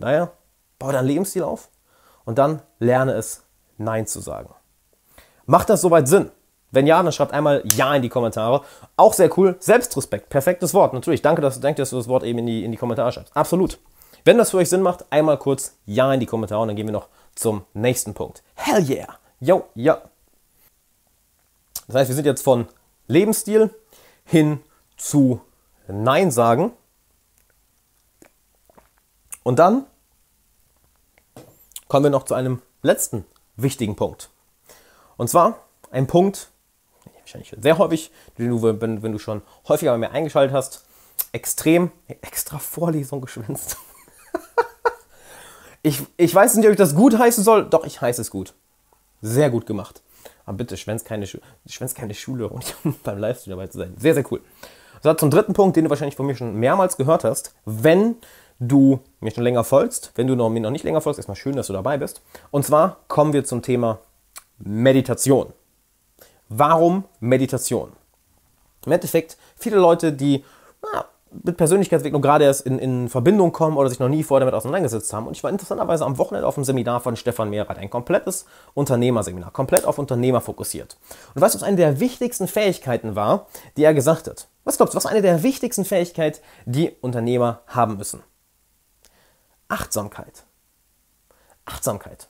[0.00, 0.32] Daher,
[0.78, 1.68] baue deinen Lebensstil auf
[2.24, 3.44] und dann lerne es,
[3.76, 4.50] Nein zu sagen.
[5.46, 6.30] Macht das soweit Sinn?
[6.70, 8.62] Wenn ja, dann schreibt einmal Ja in die Kommentare.
[8.96, 9.56] Auch sehr cool.
[9.60, 10.28] Selbstrespekt.
[10.28, 10.92] Perfektes Wort.
[10.92, 11.22] Natürlich.
[11.22, 13.34] Danke, dass, danke, dass du das Wort eben in die, in die Kommentare schreibst.
[13.34, 13.78] Absolut.
[14.24, 16.86] Wenn das für euch Sinn macht, einmal kurz Ja in die Kommentare und dann gehen
[16.86, 18.42] wir noch zum nächsten Punkt.
[18.54, 19.06] Hell yeah.
[19.40, 20.02] Yo, ja.
[21.86, 22.66] Das heißt, wir sind jetzt von
[23.06, 23.70] Lebensstil
[24.24, 24.60] hin
[24.96, 25.40] zu
[25.86, 26.72] Nein sagen.
[29.48, 29.86] Und dann
[31.88, 33.24] kommen wir noch zu einem letzten
[33.56, 34.28] wichtigen Punkt.
[35.16, 36.50] Und zwar ein Punkt,
[37.20, 40.84] wahrscheinlich sehr häufig, den du, wenn, wenn du schon häufiger bei mir eingeschaltet hast,
[41.32, 43.78] extrem, extra Vorlesung geschwänzt.
[45.82, 47.70] ich, ich weiß nicht, ob ich das gut heißen soll.
[47.70, 48.52] Doch, ich heiße es gut.
[49.22, 50.02] Sehr gut gemacht.
[50.44, 52.60] Aber bitte schwänzt keine, schwänzt keine Schule, um
[53.02, 53.94] beim Livestream dabei zu sein.
[53.96, 54.42] Sehr, sehr cool.
[55.02, 57.54] So, zum dritten Punkt, den du wahrscheinlich von mir schon mehrmals gehört hast.
[57.64, 58.16] Wenn
[58.58, 61.56] du mir schon länger folgst, wenn du noch, mir noch nicht länger folgst, erstmal schön,
[61.56, 62.22] dass du dabei bist.
[62.50, 63.98] Und zwar kommen wir zum Thema
[64.58, 65.52] Meditation.
[66.48, 67.92] Warum Meditation?
[68.86, 70.44] Im Endeffekt, viele Leute, die
[70.82, 71.04] na,
[71.44, 75.12] mit Persönlichkeitsentwicklung gerade erst in, in Verbindung kommen oder sich noch nie vorher damit auseinandergesetzt
[75.12, 75.26] haben.
[75.26, 79.50] Und ich war interessanterweise am Wochenende auf einem Seminar von Stefan Mehrath, ein komplettes Unternehmerseminar,
[79.50, 80.96] komplett auf Unternehmer fokussiert.
[81.34, 84.48] Und weißt du, was eine der wichtigsten Fähigkeiten war, die er gesagt hat?
[84.64, 88.22] Was glaubst du, was eine der wichtigsten Fähigkeiten, die Unternehmer haben müssen?
[89.68, 90.44] Achtsamkeit.
[91.64, 92.28] Achtsamkeit.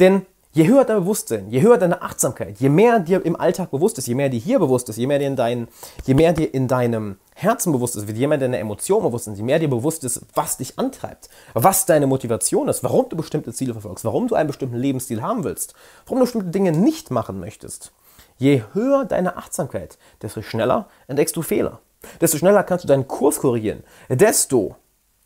[0.00, 0.26] Denn
[0.58, 4.08] Je höher dein Bewusstsein, je höher deine Achtsamkeit, je mehr dir im Alltag bewusst ist,
[4.08, 5.68] je mehr dir hier bewusst ist, je mehr dir in, dein,
[6.04, 9.42] je mehr dir in deinem Herzen bewusst ist, je mehr deine Emotionen bewusst sind, je
[9.42, 13.74] mehr dir bewusst ist, was dich antreibt, was deine Motivation ist, warum du bestimmte Ziele
[13.74, 15.74] verfolgst, warum du einen bestimmten Lebensstil haben willst,
[16.06, 17.92] warum du bestimmte Dinge nicht machen möchtest.
[18.38, 21.80] Je höher deine Achtsamkeit, desto schneller entdeckst du Fehler.
[22.20, 23.84] Desto schneller kannst du deinen Kurs korrigieren.
[24.08, 24.76] Desto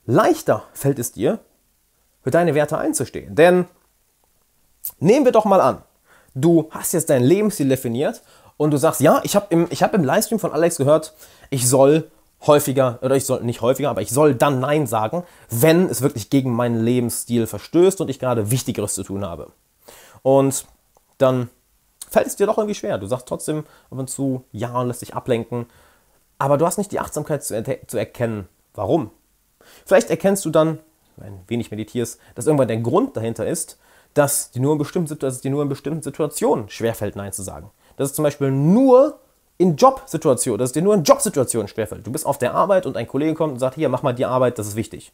[0.06, 1.38] leichter fällt es dir,
[2.22, 3.34] für deine Werte einzustehen.
[3.34, 3.66] Denn
[4.98, 5.82] Nehmen wir doch mal an,
[6.34, 8.22] du hast jetzt dein Lebensstil definiert
[8.56, 11.14] und du sagst, ja, ich habe im, hab im Livestream von Alex gehört,
[11.50, 12.10] ich soll
[12.46, 16.30] häufiger, oder ich soll nicht häufiger, aber ich soll dann Nein sagen, wenn es wirklich
[16.30, 19.52] gegen meinen Lebensstil verstößt und ich gerade Wichtigeres zu tun habe.
[20.22, 20.66] Und
[21.18, 21.48] dann
[22.10, 22.98] fällt es dir doch irgendwie schwer.
[22.98, 23.60] Du sagst trotzdem
[23.90, 25.66] ab und zu Ja und lässt dich ablenken,
[26.38, 29.12] aber du hast nicht die Achtsamkeit zu, zu erkennen, warum.
[29.86, 30.78] Vielleicht erkennst du dann,
[31.16, 33.78] wenn du wenig meditierst, dass irgendwann der Grund dahinter ist,
[34.14, 37.70] dass dir nur in bestimmten, es dir nur in bestimmten Situationen schwerfällt, Nein zu sagen.
[37.96, 39.18] Dass es zum Beispiel nur
[39.58, 42.06] in Jobsituationen, dass es dir nur in Jobsituationen schwerfällt.
[42.06, 44.24] Du bist auf der Arbeit und ein Kollege kommt und sagt, hier, mach mal die
[44.24, 45.12] Arbeit, das ist wichtig.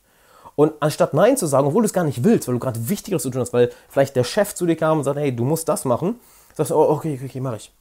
[0.56, 3.22] Und anstatt Nein zu sagen, obwohl du es gar nicht willst, weil du gerade Wichtigeres
[3.22, 5.68] zu tun hast, weil vielleicht der Chef zu dir kam und sagt, hey, du musst
[5.68, 6.18] das machen,
[6.54, 7.72] sagst du, oh, okay, okay, okay, mach ich.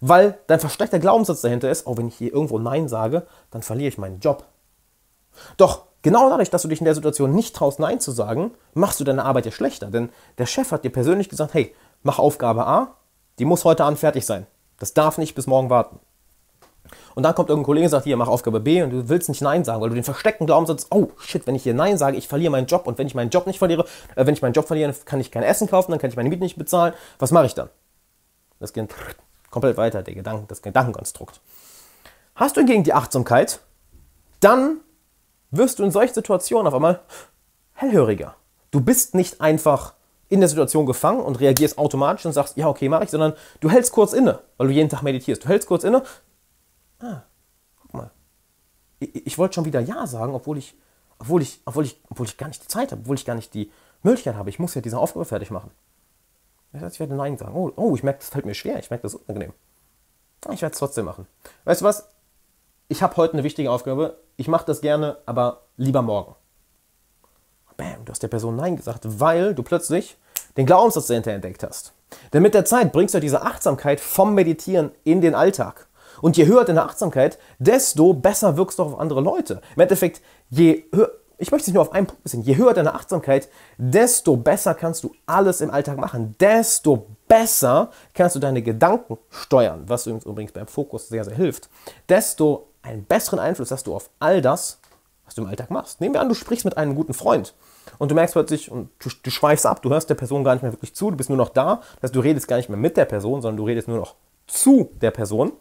[0.00, 3.88] Weil dein versteckter Glaubenssatz dahinter ist, auch wenn ich hier irgendwo Nein sage, dann verliere
[3.88, 4.44] ich meinen Job.
[5.56, 9.00] Doch Genau dadurch, dass du dich in der Situation nicht traust, Nein zu sagen, machst
[9.00, 9.88] du deine Arbeit ja schlechter.
[9.88, 12.96] Denn der Chef hat dir persönlich gesagt, hey, mach Aufgabe A,
[13.38, 14.46] die muss heute an fertig sein.
[14.78, 16.00] Das darf nicht bis morgen warten.
[17.14, 19.42] Und dann kommt irgendein Kollege und sagt, hier, mach Aufgabe B und du willst nicht
[19.42, 22.28] Nein sagen, weil du den versteckten Glaubenssatz, oh shit, wenn ich hier Nein sage, ich
[22.28, 23.84] verliere meinen Job und wenn ich meinen Job nicht verliere,
[24.16, 26.28] äh, wenn ich meinen Job verliere, kann ich kein Essen kaufen, dann kann ich meine
[26.28, 26.94] Miete nicht bezahlen.
[27.18, 27.68] Was mache ich dann?
[28.58, 28.94] Das geht
[29.50, 31.40] komplett weiter, der Gedanken, das Gedankenkonstrukt.
[32.34, 33.60] Hast du hingegen die Achtsamkeit,
[34.40, 34.78] dann
[35.50, 37.00] wirst du in solchen Situationen auf einmal
[37.74, 38.36] hellhöriger.
[38.70, 39.94] Du bist nicht einfach
[40.28, 43.68] in der Situation gefangen und reagierst automatisch und sagst, ja, okay, mache ich, sondern du
[43.68, 45.44] hältst kurz inne, weil du jeden Tag meditierst.
[45.44, 46.04] Du hältst kurz inne.
[47.00, 47.22] Ah,
[47.82, 48.10] guck mal.
[49.00, 50.76] Ich, ich wollte schon wieder Ja sagen, obwohl ich,
[51.18, 53.52] obwohl, ich, obwohl, ich, obwohl ich gar nicht die Zeit habe, obwohl ich gar nicht
[53.54, 54.50] die Möglichkeit habe.
[54.50, 55.72] Ich muss ja diese Aufgabe fertig machen.
[56.72, 57.54] Das heißt, ich werde Nein sagen.
[57.56, 58.78] Oh, oh ich merke, das fällt mir schwer.
[58.78, 59.52] Ich merke, das ist unangenehm.
[60.52, 61.26] Ich werde es trotzdem machen.
[61.64, 62.08] Weißt du was?
[62.90, 66.34] Ich habe heute eine wichtige Aufgabe, ich mache das gerne, aber lieber morgen.
[67.76, 70.18] Bam, du hast der Person Nein gesagt, weil du plötzlich
[70.56, 71.92] den Glaubenssatz dahinter entdeckt hast.
[72.32, 75.86] Denn mit der Zeit bringst du diese Achtsamkeit vom Meditieren in den Alltag.
[76.20, 79.62] Und je höher deine Achtsamkeit, desto besser wirkst du auf andere Leute.
[79.76, 82.92] Im Endeffekt, je höher, ich möchte es nur auf einen Punkt wissen, je höher deine
[82.92, 83.48] Achtsamkeit,
[83.78, 86.34] desto besser kannst du alles im Alltag machen.
[86.40, 91.70] Desto besser kannst du deine Gedanken steuern, was übrigens beim Fokus sehr, sehr hilft.
[92.08, 94.80] Desto einen besseren Einfluss hast du auf all das,
[95.24, 96.00] was du im Alltag machst.
[96.00, 97.54] Nehmen wir an, du sprichst mit einem guten Freund
[97.98, 100.62] und du merkst plötzlich, und du, du schweifst ab, du hörst der Person gar nicht
[100.62, 102.96] mehr wirklich zu, du bist nur noch da, das du redest gar nicht mehr mit
[102.96, 104.16] der Person, sondern du redest nur noch
[104.46, 105.52] zu der Person.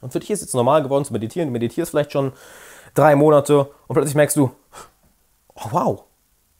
[0.00, 2.32] Und für dich ist es jetzt normal geworden zu meditieren, du meditierst vielleicht schon
[2.94, 4.50] drei Monate und plötzlich merkst du,
[5.54, 6.04] oh wow,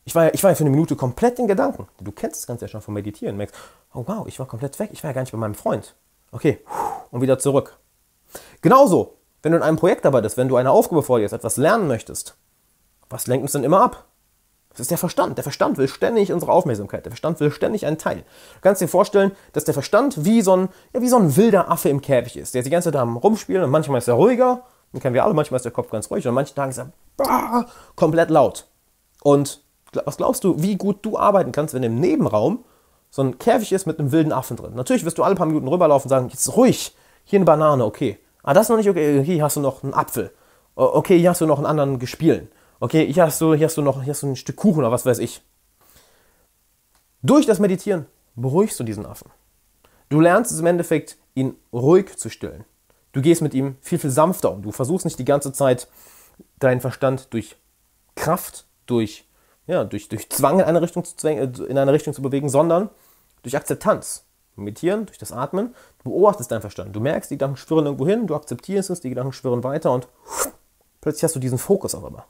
[0.04, 1.88] ich war, ja, ich war ja für eine Minute komplett in Gedanken.
[2.00, 3.34] Du kennst das Ganze ja schon vom Meditieren.
[3.34, 3.56] Du merkst,
[3.92, 5.96] oh wow, ich war komplett weg, ich war ja gar nicht bei meinem Freund.
[6.30, 6.60] Okay,
[7.10, 7.76] und wieder zurück.
[8.62, 9.15] Genauso
[9.46, 11.86] wenn du in einem Projekt arbeitest, wenn du eine Aufgabe vor dir hast, etwas lernen
[11.86, 12.36] möchtest,
[13.08, 14.06] was lenkt uns denn immer ab?
[14.70, 15.38] Das ist der Verstand.
[15.38, 17.04] Der Verstand will ständig unsere Aufmerksamkeit.
[17.04, 18.16] Der Verstand will ständig einen Teil.
[18.16, 21.70] Du kannst dir vorstellen, dass der Verstand wie so ein, ja, wie so ein wilder
[21.70, 24.64] Affe im Käfig ist, der die ganze Zeit am rumspielen und manchmal ist er ruhiger,
[24.92, 26.90] den kennen wir alle, manchmal ist der Kopf ganz ruhig und an manchen ist er
[27.16, 28.66] bah, komplett laut.
[29.22, 32.64] Und was glaubst du, wie gut du arbeiten kannst, wenn im Nebenraum
[33.10, 34.74] so ein Käfig ist mit einem wilden Affen drin?
[34.74, 38.18] Natürlich wirst du alle paar Minuten rüberlaufen und sagen, jetzt ruhig, hier eine Banane, okay.
[38.46, 39.22] Ah, das ist noch nicht okay.
[39.24, 40.32] Hier hast du noch einen Apfel.
[40.76, 42.48] Okay, hier hast du noch einen anderen Gespielen.
[42.78, 44.92] Okay, hier hast du, hier hast du noch hier hast du ein Stück Kuchen oder
[44.92, 45.42] was weiß ich.
[47.22, 48.06] Durch das Meditieren
[48.36, 49.32] beruhigst du diesen Affen.
[50.10, 52.64] Du lernst es im Endeffekt, ihn ruhig zu stillen.
[53.10, 54.62] Du gehst mit ihm viel, viel sanfter um.
[54.62, 55.88] Du versuchst nicht die ganze Zeit
[56.60, 57.56] deinen Verstand durch
[58.14, 59.26] Kraft, durch,
[59.66, 62.90] ja, durch, durch Zwang in eine, Richtung zu, in eine Richtung zu bewegen, sondern
[63.42, 64.25] durch Akzeptanz.
[64.64, 66.94] Meditieren, durch das Atmen, du beobachtest deinen Verstand.
[66.94, 70.08] Du merkst, die Gedanken schwirren irgendwo hin, du akzeptierst es, die Gedanken schwirren weiter und
[71.00, 72.24] plötzlich hast du diesen Fokus auf einmal.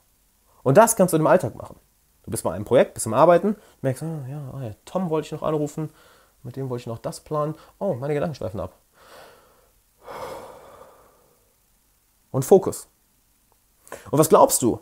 [0.63, 1.77] Und das kannst du im Alltag machen.
[2.25, 5.27] Du bist bei einem Projekt, bist im Arbeiten, merkst, ah, ja, ah, ja, Tom wollte
[5.27, 5.91] ich noch anrufen,
[6.43, 7.55] mit dem wollte ich noch das planen.
[7.79, 8.75] Oh, meine Gedanken schweifen ab.
[12.33, 12.89] Und Fokus.
[14.11, 14.81] Und was glaubst du?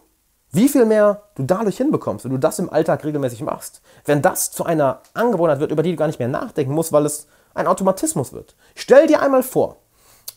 [0.54, 3.82] Wie viel mehr du dadurch hinbekommst, wenn du das im Alltag regelmäßig machst?
[4.04, 7.04] Wenn das zu einer Angewohnheit wird, über die du gar nicht mehr nachdenken musst, weil
[7.06, 8.54] es ein Automatismus wird.
[8.76, 9.78] Stell dir einmal vor,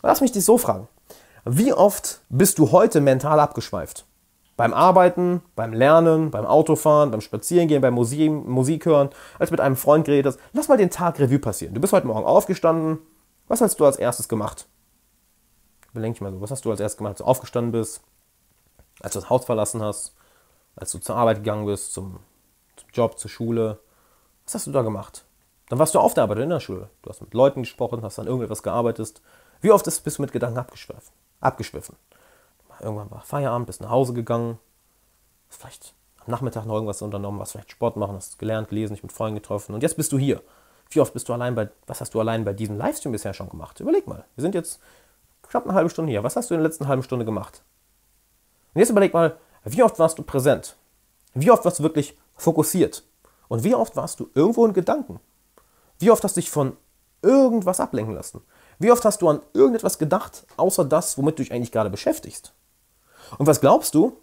[0.01, 0.87] lass mich dich so fragen.
[1.45, 4.05] Wie oft bist du heute mental abgeschweift?
[4.55, 9.75] Beim Arbeiten, beim Lernen, beim Autofahren, beim Spazierengehen, beim Musik, Musik hören, als mit einem
[9.75, 10.39] Freund geredet hast.
[10.51, 11.75] Lass mal den Tag Revue passieren.
[11.75, 12.97] Du bist heute Morgen aufgestanden.
[13.47, 14.65] Was hast du als erstes gemacht?
[15.91, 16.41] Überlenk ich mal so.
[16.41, 18.01] Was hast du als erstes gemacht, als du aufgestanden bist?
[19.01, 20.15] Als du das Haus verlassen hast?
[20.75, 22.19] Als du zur Arbeit gegangen bist, zum,
[22.75, 23.79] zum Job, zur Schule?
[24.45, 25.25] Was hast du da gemacht?
[25.69, 26.89] Dann warst du auf der Arbeit in der Schule.
[27.01, 29.21] Du hast mit Leuten gesprochen, hast an irgendetwas gearbeitet.
[29.61, 31.13] Wie oft bist du mit Gedanken abgeschwiffen?
[31.39, 31.95] abgeschwiffen?
[32.79, 34.59] Irgendwann war Feierabend, bist nach Hause gegangen,
[35.49, 39.03] hast vielleicht am Nachmittag noch irgendwas unternommen, was vielleicht Sport machen, hast gelernt, gelesen, dich
[39.03, 40.41] mit Freunden getroffen und jetzt bist du hier.
[40.89, 43.49] Wie oft bist du allein bei, was hast du allein bei diesem Livestream bisher schon
[43.49, 43.79] gemacht?
[43.79, 44.25] Überleg mal.
[44.35, 44.79] Wir sind jetzt
[45.41, 46.23] knapp eine halbe Stunde hier.
[46.23, 47.63] Was hast du in der letzten halben Stunde gemacht?
[48.77, 50.75] Und jetzt überleg mal, wie oft warst du präsent?
[51.33, 53.03] Wie oft warst du wirklich fokussiert?
[53.47, 55.19] Und wie oft warst du irgendwo in Gedanken?
[55.97, 56.77] Wie oft hast du dich von
[57.23, 58.41] irgendwas ablenken lassen?
[58.77, 62.53] Wie oft hast du an irgendetwas gedacht, außer das, womit du dich eigentlich gerade beschäftigst?
[63.39, 64.19] Und was glaubst du,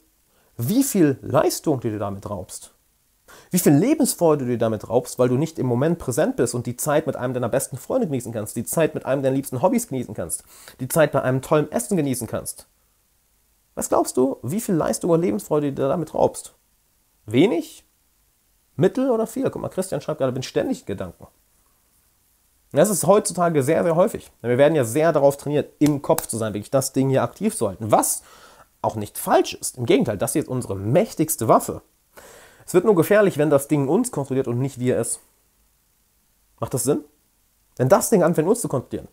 [0.57, 2.75] wie viel Leistung du dir damit raubst?
[3.51, 6.67] Wie viel Lebensfreude du dir damit raubst, weil du nicht im Moment präsent bist und
[6.67, 9.63] die Zeit mit einem deiner besten Freunde genießen kannst, die Zeit mit einem deiner liebsten
[9.63, 10.45] Hobbys genießen kannst,
[10.79, 12.69] die Zeit bei einem tollen Essen genießen kannst?
[13.75, 16.55] Was glaubst du, wie viel Leistung oder Lebensfreude du damit raubst?
[17.27, 17.85] Wenig?
[18.77, 19.49] Mittel oder viel?
[19.51, 21.27] Guck mal, Christian schreibt gerade, bin ständig in Gedanken.
[22.73, 24.31] Das ist heutzutage sehr, sehr häufig.
[24.43, 27.57] Wir werden ja sehr darauf trainiert, im Kopf zu sein, wirklich das Ding hier aktiv
[27.57, 27.91] zu halten.
[27.93, 28.23] Was
[28.83, 29.79] auch nicht falsch ist.
[29.79, 31.83] Im Gegenteil, das hier ist unsere mächtigste Waffe.
[32.67, 35.21] Es wird nur gefährlich, wenn das Ding uns kontrolliert und nicht wir es.
[36.61, 37.05] Macht das Sinn?
[37.77, 39.09] Wenn das Ding anfängt, uns zu kontrollieren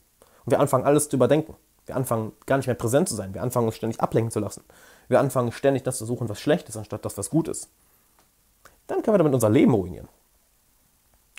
[0.46, 3.42] und wir anfangen, alles zu überdenken, wir anfangen, gar nicht mehr präsent zu sein, wir
[3.42, 4.64] anfangen, uns ständig ablenken zu lassen,
[5.08, 7.70] wir anfangen, ständig das zu suchen, was schlecht ist, anstatt das, was gut ist,
[8.88, 10.08] dann können wir damit unser Leben ruinieren.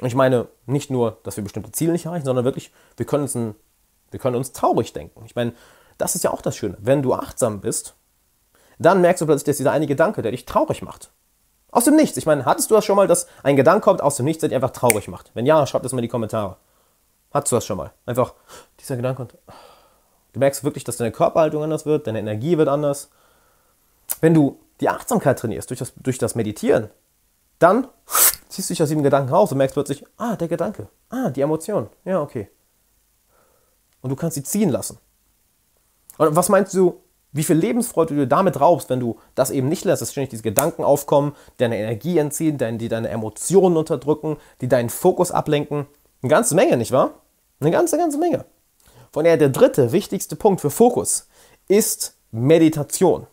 [0.01, 3.35] Ich meine nicht nur, dass wir bestimmte Ziele nicht erreichen, sondern wirklich, wir können uns,
[3.35, 3.55] ein,
[4.11, 5.25] wir können uns traurig denken.
[5.25, 5.53] Ich meine,
[5.99, 6.77] das ist ja auch das Schöne.
[6.81, 7.95] Wenn du achtsam bist,
[8.79, 11.13] dann merkst du plötzlich, dass dieser eine Gedanke, der dich traurig macht.
[11.71, 12.17] Aus dem Nichts.
[12.17, 14.49] Ich meine, hattest du das schon mal, dass ein Gedanke kommt aus dem Nichts, der
[14.49, 15.31] dich einfach traurig macht?
[15.35, 16.57] Wenn ja, schreib das mal in die Kommentare.
[17.33, 17.93] Hattest du das schon mal?
[18.05, 18.35] Einfach,
[18.79, 19.39] dieser Gedanke kommt.
[20.33, 23.11] Du merkst wirklich, dass deine Körperhaltung anders wird, deine Energie wird anders.
[24.21, 26.91] Wenn du die Achtsamkeit trainierst durch das, durch das Meditieren,
[27.59, 27.89] dann
[28.49, 31.41] ziehst du dich aus diesem Gedanken raus und merkst plötzlich, ah, der Gedanke, ah, die
[31.41, 32.49] Emotion, ja, okay.
[34.01, 34.99] Und du kannst sie ziehen lassen.
[36.19, 37.01] Und was meinst du,
[37.33, 40.43] wie viel Lebensfreude du damit raubst, wenn du das eben nicht lässt, dass ständig diese
[40.43, 45.87] Gedanken aufkommen, deine Energie entziehen, die deine Emotionen unterdrücken, die deinen Fokus ablenken?
[46.23, 47.15] Eine ganze Menge, nicht wahr?
[47.61, 48.45] Eine ganze, ganze Menge.
[49.13, 51.29] Von daher der dritte wichtigste Punkt für Fokus
[51.69, 53.27] ist Meditation.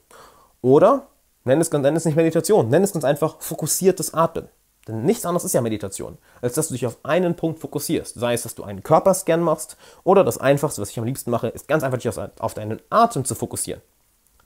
[0.62, 1.08] Oder
[1.46, 4.50] nenn es, nenn es nicht Meditation, nenn es ganz einfach fokussiertes Atmen.
[4.90, 8.16] Denn nichts anderes ist ja Meditation, als dass du dich auf einen Punkt fokussierst.
[8.16, 11.48] Sei es, dass du einen Körperscan machst oder das Einfachste, was ich am liebsten mache,
[11.48, 13.82] ist ganz einfach dich auf deinen Atem zu fokussieren.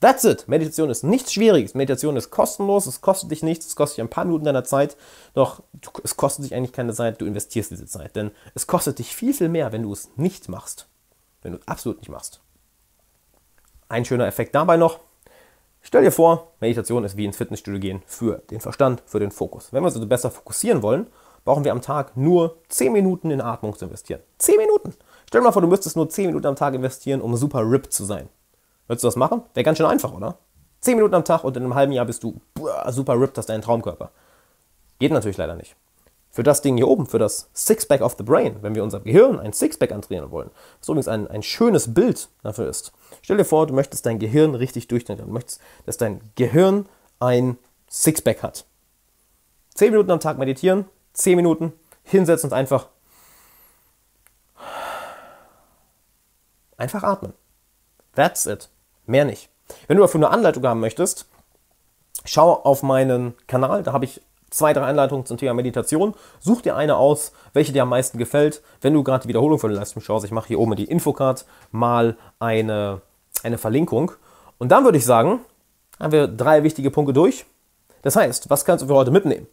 [0.01, 0.47] That's it.
[0.47, 1.75] Meditation ist nichts Schwieriges.
[1.75, 4.97] Meditation ist kostenlos, es kostet dich nichts, es kostet dich ein paar Minuten deiner Zeit,
[5.33, 5.63] doch
[6.03, 8.15] es kostet dich eigentlich keine Zeit, du investierst diese Zeit.
[8.15, 10.87] Denn es kostet dich viel, viel mehr, wenn du es nicht machst.
[11.43, 12.41] Wenn du es absolut nicht machst.
[13.89, 14.99] Ein schöner Effekt dabei noch,
[15.85, 19.73] Stell dir vor, Meditation ist wie ins Fitnessstudio gehen für den Verstand, für den Fokus.
[19.73, 21.07] Wenn wir uns also besser fokussieren wollen,
[21.43, 24.21] brauchen wir am Tag nur 10 Minuten in Atmung zu investieren.
[24.37, 24.93] 10 Minuten!
[25.27, 27.91] Stell dir mal vor, du müsstest nur 10 Minuten am Tag investieren, um super ripped
[27.91, 28.29] zu sein.
[28.87, 29.43] Würdest du das machen?
[29.53, 30.37] Wäre ganz schön einfach, oder?
[30.79, 32.39] 10 Minuten am Tag und in einem halben Jahr bist du
[32.89, 34.11] super ripped, hast deinen Traumkörper.
[34.99, 35.75] Geht natürlich leider nicht
[36.33, 39.39] für das Ding hier oben, für das Sixpack of the Brain, wenn wir unser Gehirn
[39.39, 42.91] ein Sixpack antrainieren wollen, was übrigens ein, ein schönes Bild dafür ist.
[43.21, 45.29] Stell dir vor, du möchtest dein Gehirn richtig durchtrainieren.
[45.29, 46.87] Du möchtest, dass dein Gehirn
[47.19, 48.65] ein Sixpack hat.
[49.75, 51.71] Zehn Minuten am Tag meditieren, zehn Minuten
[52.03, 52.87] hinsetzen und einfach
[56.77, 57.33] einfach atmen.
[58.15, 58.69] That's it.
[59.05, 59.49] Mehr nicht.
[59.87, 61.27] Wenn du dafür eine Anleitung haben möchtest,
[62.25, 64.19] schau auf meinen Kanal, da habe ich
[64.53, 66.13] zwei, drei Anleitungen zum Thema Meditation.
[66.39, 68.61] Such dir eine aus, welche dir am meisten gefällt.
[68.81, 71.45] Wenn du gerade die Wiederholung von den Livestream schaust, ich mache hier oben die Infocard
[71.71, 73.01] mal eine,
[73.41, 74.11] eine Verlinkung.
[74.59, 75.41] Und dann würde ich sagen,
[75.99, 77.45] haben wir drei wichtige Punkte durch.
[78.03, 79.47] Das heißt, was kannst du für heute mitnehmen?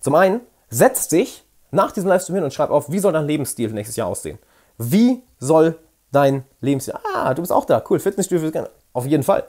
[0.00, 3.70] Zum einen, setz dich nach diesem Livestream hin und schreib auf, wie soll dein Lebensstil
[3.72, 4.38] nächstes Jahr aussehen?
[4.78, 5.78] Wie soll
[6.10, 6.94] dein Lebensstil?
[7.14, 7.82] Ah, du bist auch da.
[7.88, 8.50] Cool, Fitnessstudio,
[8.92, 9.44] auf jeden Fall.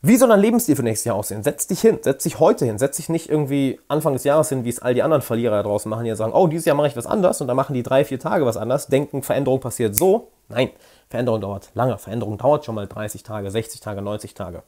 [0.00, 1.42] Wie soll dein Lebensstil für nächstes Jahr aussehen?
[1.42, 4.64] Setz dich hin, setz dich heute hin, setz dich nicht irgendwie Anfang des Jahres hin,
[4.64, 6.86] wie es all die anderen Verlierer da draußen machen, die sagen, oh, dieses Jahr mache
[6.86, 9.96] ich was anders und dann machen die drei, vier Tage was anders, denken, Veränderung passiert
[9.96, 10.30] so.
[10.48, 10.70] Nein,
[11.10, 11.98] Veränderung dauert lange.
[11.98, 14.62] Veränderung dauert schon mal 30 Tage, 60 Tage, 90 Tage.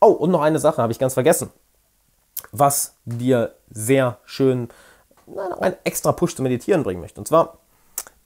[0.00, 1.50] Oh, und noch eine Sache habe ich ganz vergessen,
[2.50, 4.68] was dir sehr schön
[5.60, 7.20] einen extra Push zu meditieren bringen möchte.
[7.20, 7.58] Und zwar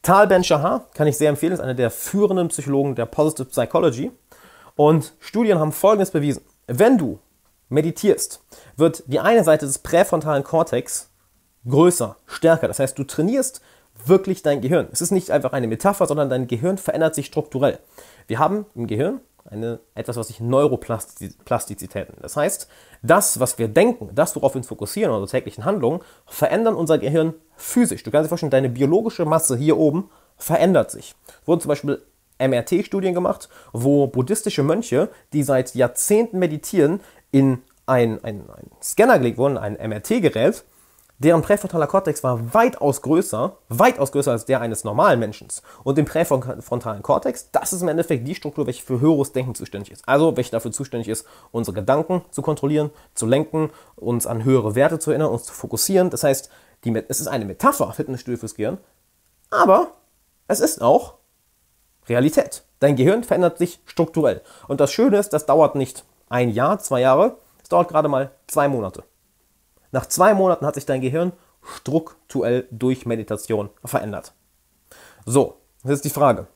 [0.03, 4.13] Tal Ben Shahar kann ich sehr empfehlen, ist einer der führenden Psychologen der Positive Psychology.
[4.79, 6.45] Und Studien haben Folgendes bewiesen.
[6.69, 7.19] Wenn du
[7.69, 8.45] meditierst,
[8.77, 11.11] wird die eine Seite des präfrontalen Kortex
[11.69, 12.69] größer, stärker.
[12.69, 13.61] Das heißt, du trainierst
[14.07, 14.87] wirklich dein Gehirn.
[14.93, 17.81] Es ist nicht einfach eine Metapher, sondern dein Gehirn verändert sich strukturell.
[18.29, 22.23] Wir haben im Gehirn eine, etwas, was sich Neuroplastizität nennt.
[22.23, 22.69] Das heißt,
[23.03, 27.35] das, was wir denken, das, worauf wir uns fokussieren, unsere täglichen Handlungen, verändern unser Gehirn
[27.57, 28.05] physisch.
[28.05, 31.17] Du kannst dir vorstellen, deine biologische Masse hier oben verändert sich.
[31.47, 32.01] Wurden zum Beispiel
[32.39, 39.39] MRT-Studien gemacht, wo buddhistische Mönche, die seit Jahrzehnten meditieren, in ein, ein, ein Scanner gelegt
[39.39, 40.65] wurden, ein MRT-Gerät,
[41.19, 45.49] deren präfrontaler Kortex war weitaus größer, weitaus größer als der eines normalen Menschen.
[45.83, 49.91] Und im präfrontalen Kortex, das ist im Endeffekt die Struktur, welche für höheres Denken zuständig
[49.91, 50.07] ist.
[50.07, 54.99] Also, welche dafür zuständig ist, unsere Gedanken zu kontrollieren, zu lenken, uns an höhere Werte
[54.99, 56.11] zu erinnern, uns zu fokussieren.
[56.11, 56.51] Das heißt,
[56.85, 58.79] die, es ist eine Metapher, Fitnessstudio fürs Gehirn,
[59.51, 59.93] aber
[60.47, 61.18] es ist auch
[62.09, 62.65] Realität.
[62.81, 64.43] Dein Gehirn verändert sich strukturell.
[64.69, 68.31] Und das Schöne ist, das dauert nicht ein Jahr, zwei Jahre, es dauert gerade mal
[68.47, 69.05] zwei Monate.
[69.91, 74.33] Nach zwei Monaten hat sich dein Gehirn strukturell durch Meditation verändert.
[75.27, 76.47] So, das ist die Frage.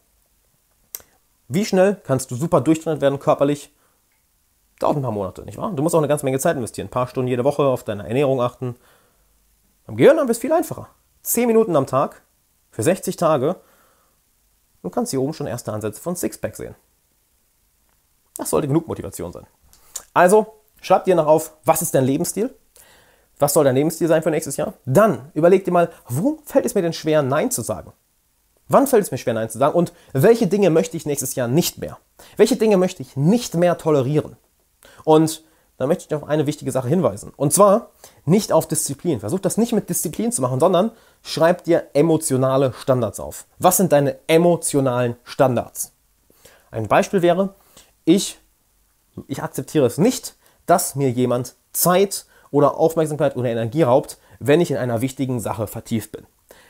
[1.49, 3.75] Wie schnell kannst du super durchtrainiert werden körperlich?
[4.79, 5.73] Dauert ein paar Monate, nicht wahr?
[5.73, 6.87] Du musst auch eine ganze Menge Zeit investieren.
[6.87, 8.77] Ein paar Stunden jede Woche auf deine Ernährung achten.
[9.87, 10.89] Beim Gehirn haben wir es viel einfacher.
[11.23, 12.23] Zehn Minuten am Tag
[12.71, 13.57] für 60 Tage.
[14.83, 16.75] Du kannst hier oben schon erste Ansätze von Sixpack sehen.
[18.37, 19.47] Das sollte genug Motivation sein.
[20.13, 22.55] Also, schreib dir noch auf, was ist dein Lebensstil?
[23.39, 24.75] Was soll dein Lebensstil sein für nächstes Jahr?
[24.85, 27.93] Dann überleg dir mal, wo fällt es mir denn schwer, Nein zu sagen?
[28.69, 29.75] Wann fällt es mir schwer, Nein zu sagen?
[29.75, 31.99] Und welche Dinge möchte ich nächstes Jahr nicht mehr?
[32.37, 34.37] Welche Dinge möchte ich nicht mehr tolerieren?
[35.05, 35.45] Und
[35.83, 37.33] da möchte ich auf eine wichtige Sache hinweisen.
[37.37, 37.91] Und zwar
[38.25, 39.19] nicht auf Disziplin.
[39.19, 40.93] Versuch das nicht mit Disziplin zu machen, sondern
[41.23, 43.47] schreib dir emotionale Standards auf.
[43.59, 45.93] Was sind deine emotionalen Standards?
[46.71, 47.55] Ein Beispiel wäre,
[48.05, 48.39] ich,
[49.27, 54.71] ich akzeptiere es nicht, dass mir jemand Zeit oder Aufmerksamkeit oder Energie raubt, wenn ich
[54.71, 56.27] in einer wichtigen Sache vertieft bin.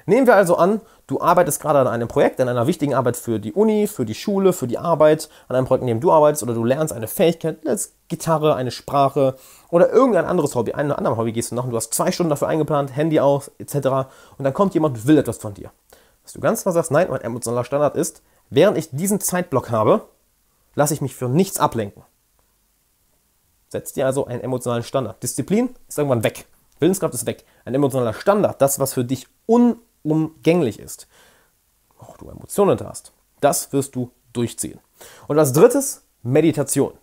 [0.06, 3.38] Nehmen wir also an, du arbeitest gerade an einem Projekt, an einer wichtigen Arbeit für
[3.38, 6.42] die Uni, für die Schule, für die Arbeit, an einem Projekt, in dem du arbeitest
[6.42, 9.36] oder du lernst eine Fähigkeit, als Gitarre, eine Sprache
[9.70, 12.30] oder irgendein anderes Hobby, ein anderes Hobby gehst du noch und du hast zwei Stunden
[12.30, 13.74] dafür eingeplant, Handy aus, etc.
[14.38, 15.70] Und dann kommt jemand und will etwas von dir.
[16.22, 20.02] Dass du ganz klar sagst, nein, mein emotionaler Standard ist, während ich diesen Zeitblock habe,
[20.74, 22.02] lasse ich mich für nichts ablenken.
[23.68, 25.22] Setz dir also einen emotionalen Standard.
[25.22, 26.46] Disziplin ist irgendwann weg.
[26.78, 27.44] Willenskraft ist weg.
[27.64, 29.28] Ein emotionaler Standard, das, was für dich
[30.02, 31.06] unumgänglich ist,
[31.98, 34.80] auch du Emotionen hast, das wirst du durchziehen.
[35.28, 36.94] Und als drittes, Meditation.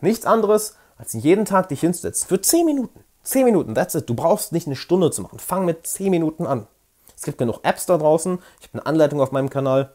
[0.00, 2.28] Nichts anderes, als jeden Tag dich hinzusetzen.
[2.28, 3.04] Für 10 Minuten.
[3.22, 4.08] 10 Minuten, that's it.
[4.08, 5.38] Du brauchst nicht eine Stunde zu machen.
[5.38, 6.66] Fang mit 10 Minuten an.
[7.16, 8.38] Es gibt genug Apps da draußen.
[8.60, 9.92] Ich habe eine Anleitung auf meinem Kanal.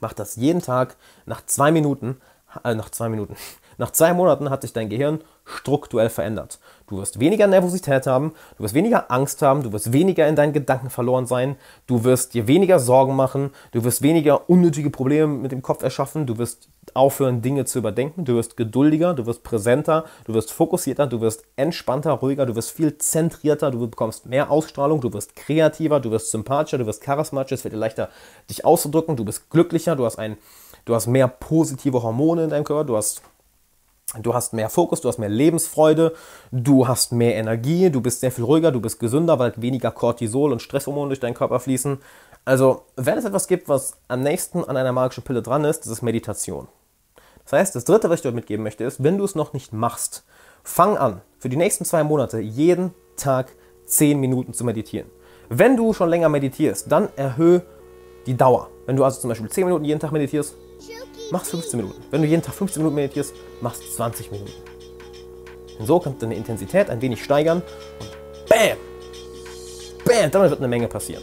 [0.00, 0.96] Mach das jeden Tag.
[1.26, 2.20] Nach zwei Minuten,
[2.64, 3.36] äh, nach zwei Minuten,
[3.78, 6.58] nach zwei Monaten hat sich dein Gehirn strukturell verändert.
[6.88, 10.52] Du wirst weniger Nervosität haben, du wirst weniger Angst haben, du wirst weniger in deinen
[10.52, 15.52] Gedanken verloren sein, du wirst dir weniger Sorgen machen, du wirst weniger unnötige Probleme mit
[15.52, 20.04] dem Kopf erschaffen, du wirst aufhören, Dinge zu überdenken, du wirst geduldiger, du wirst präsenter,
[20.24, 25.00] du wirst fokussierter, du wirst entspannter, ruhiger, du wirst viel zentrierter, du bekommst mehr Ausstrahlung,
[25.00, 28.08] du wirst kreativer, du wirst sympathischer, du wirst charismatischer, es wird dir leichter,
[28.50, 30.36] dich auszudrücken, du bist glücklicher, du hast ein,
[30.84, 33.22] du hast mehr positive Hormone in deinem Körper, du hast
[34.16, 36.14] Du hast mehr Fokus, du hast mehr Lebensfreude,
[36.50, 40.50] du hast mehr Energie, du bist sehr viel ruhiger, du bist gesünder, weil weniger Cortisol
[40.50, 41.98] und Stresshormone durch deinen Körper fließen.
[42.46, 45.92] Also, wenn es etwas gibt, was am nächsten an einer magischen Pille dran ist, das
[45.92, 46.68] ist Meditation.
[47.44, 49.74] Das heißt, das dritte, was ich dir mitgeben möchte, ist, wenn du es noch nicht
[49.74, 50.24] machst,
[50.64, 53.52] fang an, für die nächsten zwei Monate jeden Tag
[53.84, 55.10] zehn Minuten zu meditieren.
[55.50, 57.62] Wenn du schon länger meditierst, dann erhöhe
[58.26, 58.68] die Dauer.
[58.86, 60.54] Wenn du also zum Beispiel zehn Minuten jeden Tag meditierst,
[61.30, 62.02] machst 15 Minuten.
[62.10, 64.52] Wenn du jeden Tag 15 Minuten meditierst, machst 20 Minuten.
[65.78, 67.62] Und so kannst du deine Intensität ein wenig steigern
[68.00, 68.76] und BAM!
[70.04, 70.30] BAM!
[70.30, 71.22] Damit wird eine Menge passieren.